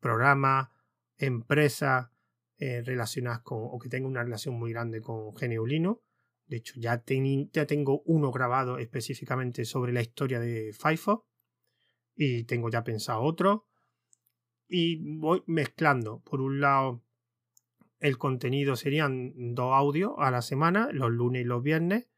programas, 0.00 0.68
empresas 1.18 2.08
eh, 2.62 2.82
relacionadas 2.82 3.40
con 3.40 3.58
o 3.62 3.78
que 3.78 3.88
tengan 3.88 4.10
una 4.10 4.22
relación 4.22 4.54
muy 4.54 4.70
grande 4.70 5.00
con 5.00 5.32
GNU 5.32 5.64
Linux. 5.64 6.02
De 6.46 6.58
hecho, 6.58 6.74
ya, 6.76 7.02
ya 7.52 7.66
tengo 7.66 8.02
uno 8.04 8.30
grabado 8.30 8.76
específicamente 8.76 9.64
sobre 9.64 9.94
la 9.94 10.02
historia 10.02 10.38
de 10.40 10.74
Firefox 10.74 11.24
y 12.14 12.44
tengo 12.44 12.68
ya 12.68 12.84
pensado 12.84 13.22
otro. 13.22 13.66
Y 14.68 14.96
voy 15.18 15.42
mezclando. 15.46 16.20
Por 16.20 16.42
un 16.42 16.60
lado, 16.60 17.02
el 17.98 18.18
contenido 18.18 18.76
serían 18.76 19.54
dos 19.54 19.72
audios 19.72 20.12
a 20.18 20.30
la 20.30 20.42
semana, 20.42 20.90
los 20.92 21.10
lunes 21.10 21.40
y 21.40 21.44
los 21.46 21.62
viernes. 21.62 22.08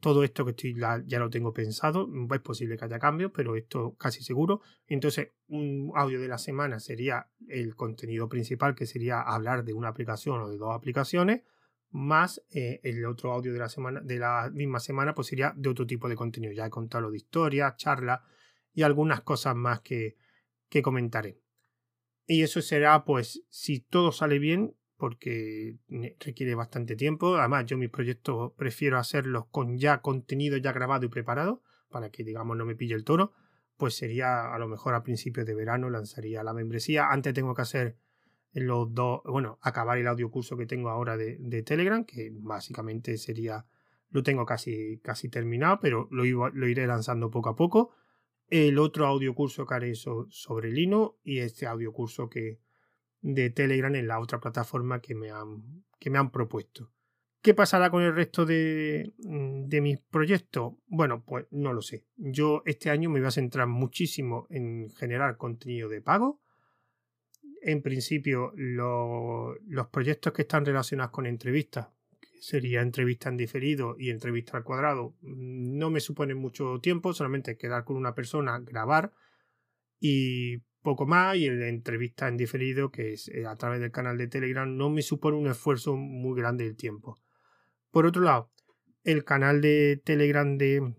Todo 0.00 0.22
esto 0.22 0.44
que 0.44 0.52
estoy 0.52 0.76
ya 1.06 1.18
lo 1.18 1.30
tengo 1.30 1.52
pensado. 1.52 2.08
Es 2.32 2.40
posible 2.40 2.76
que 2.76 2.84
haya 2.84 2.98
cambios, 2.98 3.32
pero 3.34 3.56
esto 3.56 3.96
casi 3.96 4.22
seguro. 4.22 4.60
Entonces, 4.86 5.32
un 5.48 5.92
audio 5.96 6.20
de 6.20 6.28
la 6.28 6.38
semana 6.38 6.78
sería 6.78 7.28
el 7.48 7.74
contenido 7.74 8.28
principal, 8.28 8.74
que 8.74 8.86
sería 8.86 9.20
hablar 9.20 9.64
de 9.64 9.72
una 9.72 9.88
aplicación 9.88 10.40
o 10.40 10.48
de 10.48 10.56
dos 10.56 10.74
aplicaciones 10.74 11.42
más 11.92 12.40
eh, 12.50 12.80
el 12.84 13.04
otro 13.04 13.32
audio 13.32 13.52
de 13.52 13.58
la 13.58 13.68
semana 13.68 14.00
de 14.00 14.20
la 14.20 14.48
misma 14.52 14.78
semana 14.78 15.12
pues 15.12 15.26
sería 15.26 15.52
de 15.56 15.70
otro 15.70 15.88
tipo 15.88 16.08
de 16.08 16.14
contenido 16.14 16.52
ya 16.52 16.64
he 16.64 16.70
contado 16.70 17.10
de 17.10 17.16
historias 17.16 17.76
charlas 17.78 18.20
y 18.72 18.82
algunas 18.82 19.22
cosas 19.22 19.56
más 19.56 19.80
que, 19.80 20.16
que 20.68 20.82
comentaré. 20.82 21.40
Y 22.26 22.42
eso 22.42 22.62
será, 22.62 23.04
pues, 23.04 23.42
si 23.48 23.80
todo 23.80 24.12
sale 24.12 24.38
bien, 24.38 24.76
porque 25.00 25.78
requiere 26.20 26.54
bastante 26.54 26.94
tiempo. 26.94 27.36
Además, 27.36 27.66
yo 27.66 27.76
mis 27.76 27.90
proyectos 27.90 28.52
prefiero 28.52 28.98
hacerlos 28.98 29.46
con 29.50 29.78
ya 29.78 30.00
contenido 30.02 30.58
ya 30.58 30.72
grabado 30.72 31.06
y 31.06 31.08
preparado, 31.08 31.62
para 31.88 32.10
que, 32.10 32.22
digamos, 32.22 32.56
no 32.56 32.64
me 32.64 32.76
pille 32.76 32.94
el 32.94 33.04
toro. 33.04 33.32
Pues 33.76 33.94
sería 33.94 34.54
a 34.54 34.58
lo 34.58 34.68
mejor 34.68 34.94
a 34.94 35.02
principios 35.02 35.46
de 35.46 35.54
verano 35.54 35.90
lanzaría 35.90 36.44
la 36.44 36.52
membresía. 36.52 37.08
Antes 37.10 37.34
tengo 37.34 37.54
que 37.54 37.62
hacer 37.62 37.96
los 38.52 38.94
dos, 38.94 39.22
bueno, 39.24 39.58
acabar 39.62 39.98
el 39.98 40.06
audio 40.06 40.30
curso 40.30 40.56
que 40.56 40.66
tengo 40.66 40.90
ahora 40.90 41.16
de, 41.16 41.62
Telegram, 41.62 42.04
que 42.04 42.30
básicamente 42.32 43.16
sería, 43.16 43.64
lo 44.10 44.22
tengo 44.22 44.44
casi, 44.44 44.98
casi 44.98 45.28
terminado, 45.28 45.80
pero 45.80 46.08
lo, 46.10 46.50
lo 46.50 46.68
iré 46.68 46.86
lanzando 46.86 47.30
poco 47.30 47.48
a 47.48 47.56
poco 47.56 47.90
el 48.50 48.78
otro 48.80 49.06
audio 49.06 49.34
curso 49.34 49.64
que 49.64 49.74
haré 49.74 49.94
sobre 49.94 50.70
Linux 50.70 51.14
y 51.22 51.38
este 51.38 51.66
audio 51.66 51.92
curso 51.92 52.28
que, 52.28 52.58
de 53.20 53.50
Telegram 53.50 53.94
en 53.94 54.08
la 54.08 54.18
otra 54.20 54.40
plataforma 54.40 55.00
que 55.00 55.14
me 55.14 55.30
han, 55.30 55.84
que 55.98 56.10
me 56.10 56.18
han 56.18 56.30
propuesto. 56.30 56.90
¿Qué 57.42 57.54
pasará 57.54 57.90
con 57.90 58.02
el 58.02 58.14
resto 58.14 58.44
de, 58.44 59.14
mm, 59.18 59.66
de, 59.66 59.80
mis 59.80 59.98
proyectos? 59.98 60.74
Bueno, 60.86 61.24
pues 61.24 61.46
no 61.50 61.72
lo 61.72 61.80
sé. 61.80 62.04
Yo 62.16 62.62
este 62.66 62.90
año 62.90 63.08
me 63.08 63.20
voy 63.20 63.28
a 63.28 63.30
centrar 63.30 63.66
muchísimo 63.66 64.46
en 64.50 64.90
generar 64.90 65.36
contenido 65.38 65.88
de 65.88 66.02
pago. 66.02 66.40
En 67.62 67.82
principio, 67.82 68.52
los 68.56 69.88
proyectos 69.88 70.32
que 70.32 70.42
están 70.42 70.64
relacionados 70.64 71.12
con 71.12 71.26
entrevistas, 71.26 71.88
sería 72.40 72.80
entrevista 72.80 73.28
en 73.28 73.36
diferido 73.36 73.96
y 73.98 74.10
entrevista 74.10 74.56
al 74.56 74.64
cuadrado. 74.64 75.14
No 75.20 75.90
me 75.90 76.00
supone 76.00 76.34
mucho 76.34 76.80
tiempo, 76.80 77.12
solamente 77.12 77.56
quedar 77.56 77.84
con 77.84 77.96
una 77.96 78.14
persona, 78.14 78.58
grabar 78.58 79.12
y 80.00 80.62
poco 80.82 81.06
más. 81.06 81.36
Y 81.36 81.48
la 81.50 81.68
entrevista 81.68 82.28
en 82.28 82.36
diferido, 82.36 82.90
que 82.90 83.12
es 83.14 83.28
eh, 83.28 83.46
a 83.46 83.56
través 83.56 83.80
del 83.80 83.90
canal 83.90 84.18
de 84.18 84.28
Telegram, 84.28 84.76
no 84.76 84.90
me 84.90 85.02
supone 85.02 85.36
un 85.36 85.48
esfuerzo 85.48 85.96
muy 85.96 86.38
grande 86.38 86.64
del 86.64 86.76
tiempo. 86.76 87.18
Por 87.90 88.06
otro 88.06 88.22
lado, 88.22 88.50
el 89.04 89.24
canal 89.24 89.60
de 89.60 90.00
Telegram 90.04 90.58
de, 90.58 90.94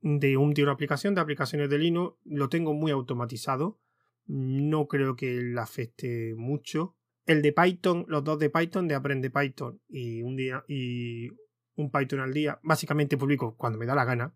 de, 0.00 0.36
un, 0.36 0.54
de 0.54 0.62
una 0.62 0.72
aplicación, 0.72 1.14
de 1.14 1.20
aplicaciones 1.20 1.70
de 1.70 1.78
Linux, 1.78 2.16
lo 2.24 2.48
tengo 2.48 2.74
muy 2.74 2.90
automatizado. 2.90 3.80
No 4.26 4.86
creo 4.86 5.16
que 5.16 5.40
le 5.40 5.60
afecte 5.60 6.34
mucho 6.36 6.96
el 7.26 7.42
de 7.42 7.52
Python, 7.52 8.04
los 8.08 8.24
dos 8.24 8.38
de 8.38 8.50
Python, 8.50 8.88
de 8.88 8.94
Aprende 8.94 9.30
Python 9.30 9.80
y 9.88 10.22
un 10.22 10.36
día 10.36 10.64
y 10.68 11.28
un 11.76 11.90
Python 11.90 12.20
al 12.20 12.32
día, 12.32 12.58
básicamente 12.62 13.16
publico 13.16 13.56
cuando 13.56 13.78
me 13.78 13.86
da 13.86 13.94
la 13.94 14.04
gana. 14.04 14.34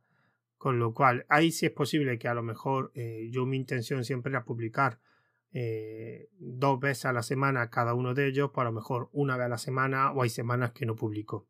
Con 0.57 0.79
lo 0.79 0.95
cual, 0.95 1.27
ahí 1.29 1.51
sí 1.51 1.67
es 1.67 1.73
posible 1.73 2.19
que 2.19 2.29
a 2.29 2.35
lo 2.35 2.43
mejor 2.43 2.91
eh, 2.95 3.29
yo 3.31 3.45
mi 3.45 3.57
intención 3.57 4.05
siempre 4.05 4.31
era 4.31 4.45
publicar 4.45 5.01
eh, 5.53 6.31
dos 6.39 6.81
veces 6.81 7.05
a 7.07 7.13
la 7.13 7.23
semana 7.23 7.71
cada 7.71 7.95
uno 7.95 8.15
de 8.15 8.27
ellos, 8.29 8.51
por 8.51 8.67
a 8.67 8.71
lo 8.71 8.75
mejor 8.75 9.09
una 9.13 9.37
vez 9.37 9.47
a 9.47 9.51
la 9.51 9.59
semana 9.59 10.13
o 10.13 10.23
hay 10.23 10.31
semanas 10.31 10.73
que 10.73 10.87
no 10.87 10.97
publico. 10.97 11.49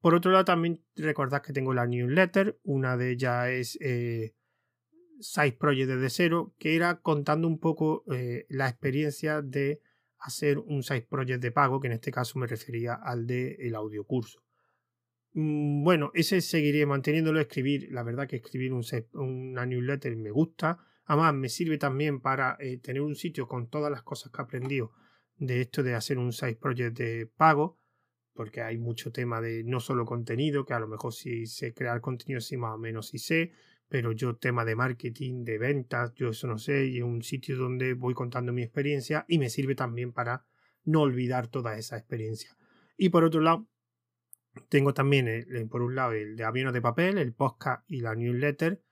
Por 0.00 0.14
otro 0.14 0.30
lado, 0.32 0.44
también 0.44 0.84
recordad 0.96 1.42
que 1.42 1.52
tengo 1.52 1.74
la 1.74 1.86
newsletter, 1.86 2.58
una 2.64 2.96
de 2.96 3.10
ellas 3.12 3.48
es 3.48 3.78
eh, 3.80 4.34
Side 5.20 5.52
Project 5.52 5.88
desde 5.88 6.10
cero, 6.10 6.54
que 6.58 6.76
era 6.76 7.00
contando 7.00 7.46
un 7.46 7.58
poco 7.58 8.04
eh, 8.12 8.46
la 8.48 8.68
experiencia 8.68 9.42
de 9.42 9.80
hacer 10.18 10.58
un 10.58 10.82
side 10.82 11.06
project 11.08 11.42
de 11.42 11.50
pago, 11.50 11.80
que 11.80 11.88
en 11.88 11.94
este 11.94 12.12
caso 12.12 12.38
me 12.38 12.46
refería 12.46 12.94
al 12.94 13.26
de 13.26 13.56
el 13.60 13.74
audiocurso. 13.74 14.42
Mm, 15.34 15.82
bueno, 15.82 16.10
ese 16.14 16.40
seguiré 16.40 16.84
manteniéndolo, 16.86 17.40
escribir, 17.40 17.88
la 17.90 18.02
verdad 18.02 18.28
que 18.28 18.36
escribir 18.36 18.72
un 18.72 18.84
una 19.14 19.64
newsletter 19.64 20.14
me 20.16 20.30
gusta, 20.30 20.78
además 21.06 21.34
me 21.34 21.48
sirve 21.48 21.78
también 21.78 22.20
para 22.20 22.56
eh, 22.60 22.78
tener 22.78 23.02
un 23.02 23.14
sitio 23.14 23.48
con 23.48 23.68
todas 23.68 23.90
las 23.90 24.02
cosas 24.02 24.30
que 24.30 24.40
he 24.40 24.44
aprendido 24.44 24.92
de 25.38 25.62
esto 25.62 25.82
de 25.82 25.94
hacer 25.94 26.18
un 26.18 26.32
side 26.32 26.56
project 26.56 26.96
de 26.98 27.26
pago, 27.26 27.78
porque 28.34 28.60
hay 28.62 28.78
mucho 28.78 29.10
tema 29.10 29.40
de 29.40 29.64
no 29.64 29.80
solo 29.80 30.04
contenido, 30.04 30.64
que 30.64 30.74
a 30.74 30.80
lo 30.80 30.88
mejor 30.88 31.12
si 31.12 31.46
sé 31.46 31.74
crear 31.74 32.00
contenido 32.00 32.40
sí 32.40 32.56
más 32.56 32.74
o 32.74 32.78
menos 32.78 33.08
sí 33.08 33.18
sé, 33.18 33.52
pero 33.88 34.12
yo 34.12 34.36
tema 34.36 34.64
de 34.64 34.76
marketing, 34.76 35.44
de 35.44 35.58
ventas, 35.58 36.12
yo 36.14 36.30
eso 36.30 36.46
no 36.46 36.58
sé, 36.58 36.86
y 36.86 36.98
es 36.98 37.04
un 37.04 37.22
sitio 37.22 37.56
donde 37.56 37.94
voy 37.94 38.14
contando 38.14 38.52
mi 38.52 38.62
experiencia 38.62 39.24
y 39.28 39.38
me 39.38 39.50
sirve 39.50 39.74
también 39.74 40.12
para 40.12 40.44
no 40.84 41.02
olvidar 41.02 41.48
toda 41.48 41.76
esa 41.76 41.96
experiencia. 41.96 42.56
Y 42.96 43.08
por 43.08 43.24
otro 43.24 43.40
lado, 43.40 43.66
tengo 44.68 44.94
también, 44.94 45.46
por 45.70 45.82
un 45.82 45.94
lado, 45.94 46.12
el 46.12 46.36
de 46.36 46.44
aviones 46.44 46.72
de 46.72 46.82
papel, 46.82 47.18
el 47.18 47.32
podcast 47.32 47.84
y 47.90 48.00
la 48.00 48.14
newsletter, 48.14 48.82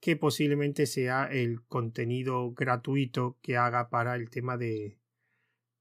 que 0.00 0.16
posiblemente 0.16 0.86
sea 0.86 1.26
el 1.26 1.62
contenido 1.66 2.52
gratuito 2.52 3.38
que 3.42 3.56
haga 3.56 3.90
para 3.90 4.14
el 4.16 4.30
tema 4.30 4.56
de, 4.56 4.98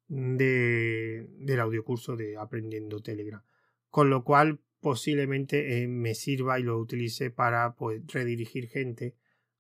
de 0.08 1.27
del 1.38 1.60
audiocurso 1.60 2.15
de 2.15 2.38
Aprendiendo 2.38 3.01
Telegram. 3.01 3.43
Con 3.89 4.10
lo 4.10 4.23
cual, 4.23 4.60
posiblemente 4.80 5.82
eh, 5.82 5.88
me 5.88 6.15
sirva 6.15 6.60
y 6.60 6.63
lo 6.63 6.77
utilice 6.77 7.32
para 7.32 7.75
pues, 7.75 8.01
redirigir 8.08 8.67
gente 8.67 9.15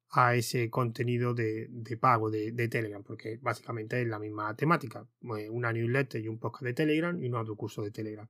a 0.09 0.35
ese 0.35 0.69
contenido 0.69 1.33
de, 1.33 1.69
pago 1.99 2.29
de, 2.29 2.67
Telegram, 2.69 3.03
porque 3.03 3.37
básicamente 3.41 4.01
es 4.01 4.07
la 4.07 4.19
misma 4.19 4.55
temática, 4.55 5.05
eh, 5.37 5.49
una 5.49 5.73
newsletter 5.73 6.21
y 6.21 6.27
un 6.27 6.39
podcast 6.39 6.63
de 6.63 6.73
Telegram 6.73 7.21
y 7.21 7.27
un 7.27 7.35
audiocurso 7.35 7.83
de 7.83 7.91
Telegram. 7.91 8.27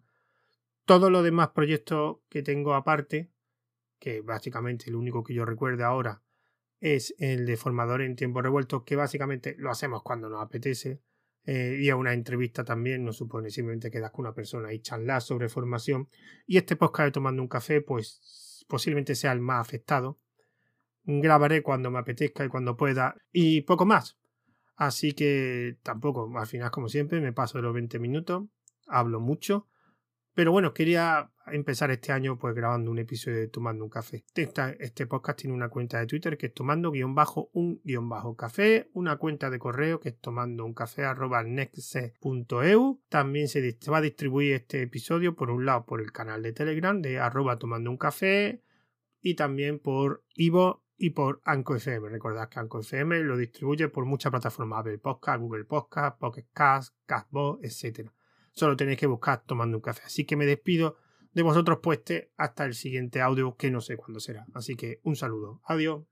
Todos 0.87 1.11
los 1.11 1.21
demás 1.21 1.49
proyectos 1.49 2.19
que 2.29 2.43
tengo 2.43 2.73
aparte, 2.73 3.29
que 3.99 4.21
básicamente 4.21 4.89
el 4.89 4.95
único 4.95 5.21
que 5.21 5.33
yo 5.33 5.43
recuerdo 5.43 5.83
ahora 5.83 6.23
es 6.79 7.13
el 7.19 7.45
de 7.45 7.57
formador 7.57 8.01
en 8.01 8.15
tiempo 8.15 8.41
revuelto, 8.41 8.85
que 8.85 8.95
básicamente 8.95 9.53
lo 9.57 9.69
hacemos 9.69 10.01
cuando 10.01 10.29
nos 10.29 10.41
apetece, 10.41 11.01
eh, 11.43 11.77
y 11.81 11.89
a 11.89 11.97
una 11.97 12.13
entrevista 12.13 12.63
también 12.63 13.03
no 13.03 13.11
supone 13.11 13.49
simplemente 13.49 13.91
quedas 13.91 14.11
con 14.11 14.27
una 14.27 14.33
persona 14.33 14.71
y 14.71 14.79
charlar 14.79 15.21
sobre 15.21 15.49
formación. 15.49 16.07
Y 16.45 16.55
este 16.55 16.77
podcast 16.77 17.07
de 17.07 17.11
Tomando 17.11 17.41
un 17.41 17.49
Café, 17.49 17.81
pues 17.81 18.63
posiblemente 18.69 19.13
sea 19.13 19.33
el 19.33 19.41
más 19.41 19.59
afectado. 19.59 20.21
Grabaré 21.03 21.63
cuando 21.63 21.91
me 21.91 21.99
apetezca 21.99 22.45
y 22.45 22.47
cuando 22.47 22.77
pueda 22.77 23.17
y 23.33 23.59
poco 23.63 23.85
más. 23.85 24.17
Así 24.77 25.11
que 25.11 25.79
tampoco, 25.83 26.31
al 26.39 26.47
final 26.47 26.71
como 26.71 26.87
siempre, 26.87 27.19
me 27.19 27.33
paso 27.33 27.57
de 27.57 27.63
los 27.63 27.73
20 27.73 27.99
minutos, 27.99 28.45
hablo 28.87 29.19
mucho 29.19 29.67
pero 30.37 30.51
bueno, 30.51 30.71
quería 30.71 31.31
empezar 31.47 31.89
este 31.89 32.11
año 32.11 32.37
pues 32.37 32.53
grabando 32.53 32.91
un 32.91 32.99
episodio 32.99 33.39
de 33.39 33.47
Tomando 33.47 33.83
un 33.83 33.89
Café. 33.89 34.23
Este, 34.35 35.07
podcast 35.07 35.39
tiene 35.39 35.55
una 35.55 35.69
cuenta 35.69 35.97
de 35.97 36.05
Twitter 36.05 36.37
que 36.37 36.45
es 36.45 36.53
tomando 36.53 36.91
guion 36.91 37.15
bajo 37.15 37.49
un 37.53 37.81
guion 37.83 38.07
bajo 38.07 38.35
café, 38.35 38.87
una 38.93 39.15
cuenta 39.15 39.49
de 39.49 39.57
correo 39.57 39.99
que 39.99 40.09
es 40.09 40.19
tomando 40.19 40.63
un 40.63 40.75
café 40.75 41.05
arroba 41.05 41.43
También 43.09 43.47
se, 43.47 43.79
va 43.89 43.97
a 43.97 44.01
distribuir 44.01 44.53
este 44.53 44.83
episodio 44.83 45.35
por 45.35 45.49
un 45.49 45.65
lado 45.65 45.87
por 45.87 46.01
el 46.01 46.11
canal 46.11 46.43
de 46.43 46.53
Telegram 46.53 47.01
de 47.01 47.17
arroba 47.17 47.57
tomando 47.57 47.89
un 47.89 47.97
café 47.97 48.61
y 49.19 49.33
también 49.33 49.79
por 49.79 50.23
Ivo 50.35 50.83
y 50.97 51.09
por 51.09 51.41
Anco 51.45 51.75
FM. 51.75 52.09
Recordad 52.09 52.47
que 52.47 52.59
Anco 52.59 52.81
FM 52.81 53.21
lo 53.21 53.37
distribuye 53.37 53.87
por 53.87 54.05
muchas 54.05 54.29
plataformas, 54.29 54.81
Apple 54.81 54.99
Podcast, 54.99 55.39
Google 55.39 55.65
Podcast, 55.65 56.19
Pocket 56.19 56.45
Cast, 56.53 56.95
Castbox, 57.07 57.63
etc. 57.63 58.11
Solo 58.57 58.75
tenéis 58.75 58.97
que 58.97 59.05
buscar 59.05 59.43
tomando 59.45 59.77
un 59.77 59.81
café. 59.81 60.01
Así 60.03 60.25
que 60.25 60.35
me 60.35 60.47
despido 60.47 60.97
de 61.31 61.43
vosotros, 61.43 61.77
pues, 61.83 62.01
hasta 62.37 62.65
el 62.65 62.73
siguiente 62.73 63.21
audio 63.21 63.55
que 63.55 63.69
no 63.69 63.81
sé 63.81 63.97
cuándo 63.97 64.19
será. 64.19 64.47
Así 64.55 64.75
que 64.75 64.99
un 65.03 65.15
saludo. 65.15 65.61
Adiós. 65.63 66.05